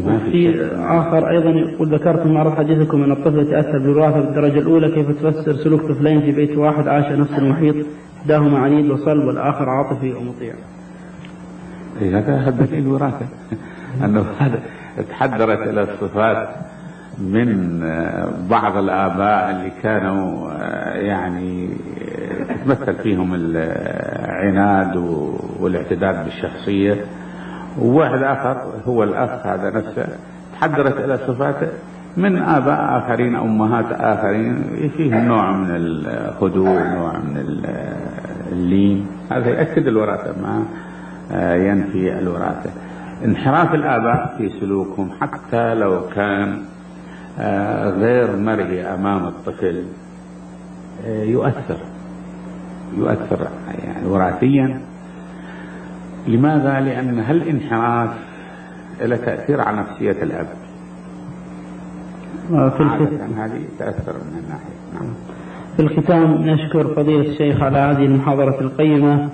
[0.00, 5.10] في آخر أيضا يقول ذكرت في معرض حديثكم أن الطفل يتأثر بالوراثة بالدرجة الأولى كيف
[5.10, 7.86] تفسر سلوك طفلين في بيت واحد عاش نفس المحيط
[8.20, 10.54] إحداهما عنيد وصلب والآخر عاطفي ومطيع.
[12.00, 13.26] هذا هذا الوراثة.
[14.04, 14.60] أنه هذا
[15.10, 16.48] تحدرت إلى الصفات
[17.18, 17.80] من
[18.50, 20.52] بعض الآباء اللي كانوا
[20.94, 21.68] يعني
[22.48, 24.96] تتمثل فيهم العناد
[25.60, 27.04] والاعتداد بالشخصية.
[27.78, 30.06] وواحد آخر هو الأخ هذا نفسه
[30.52, 31.68] تحدرت إلى صفاته
[32.16, 34.64] من آباء آخرين أمهات آخرين
[34.96, 37.64] فيهم نوع من الهدوء نوع من
[38.52, 39.06] اللين.
[39.30, 40.64] هذا يأكد الوراثة ما
[41.56, 42.70] ينفي الوراثة.
[43.24, 46.62] انحراف الآباء في سلوكهم حتى لو كان
[48.00, 49.84] غير مرئي أمام الطفل
[51.06, 51.78] يؤثر
[52.96, 53.48] يؤثر
[53.84, 54.80] يعني وراثيا.
[56.26, 58.10] لماذا؟ لأن هالانحراف
[59.00, 60.46] له تأثير على نفسية الأب
[62.48, 65.14] في الختام هذه تأثر من الناحية نعم.
[65.76, 69.28] في الختام نشكر فضيلة الشيخ على هذه المحاضرة القيمة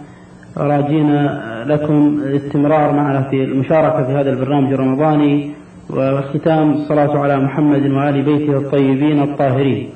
[0.56, 5.52] راجينا لكم الاستمرار معنا في المشاركة في هذا البرنامج الرمضاني
[5.90, 9.90] والختام الصلاة على محمد وآل بيته الطيبين الطاهرين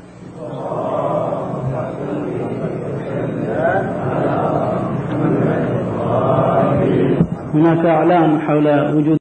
[7.62, 9.08] هناك إعلان حول وجود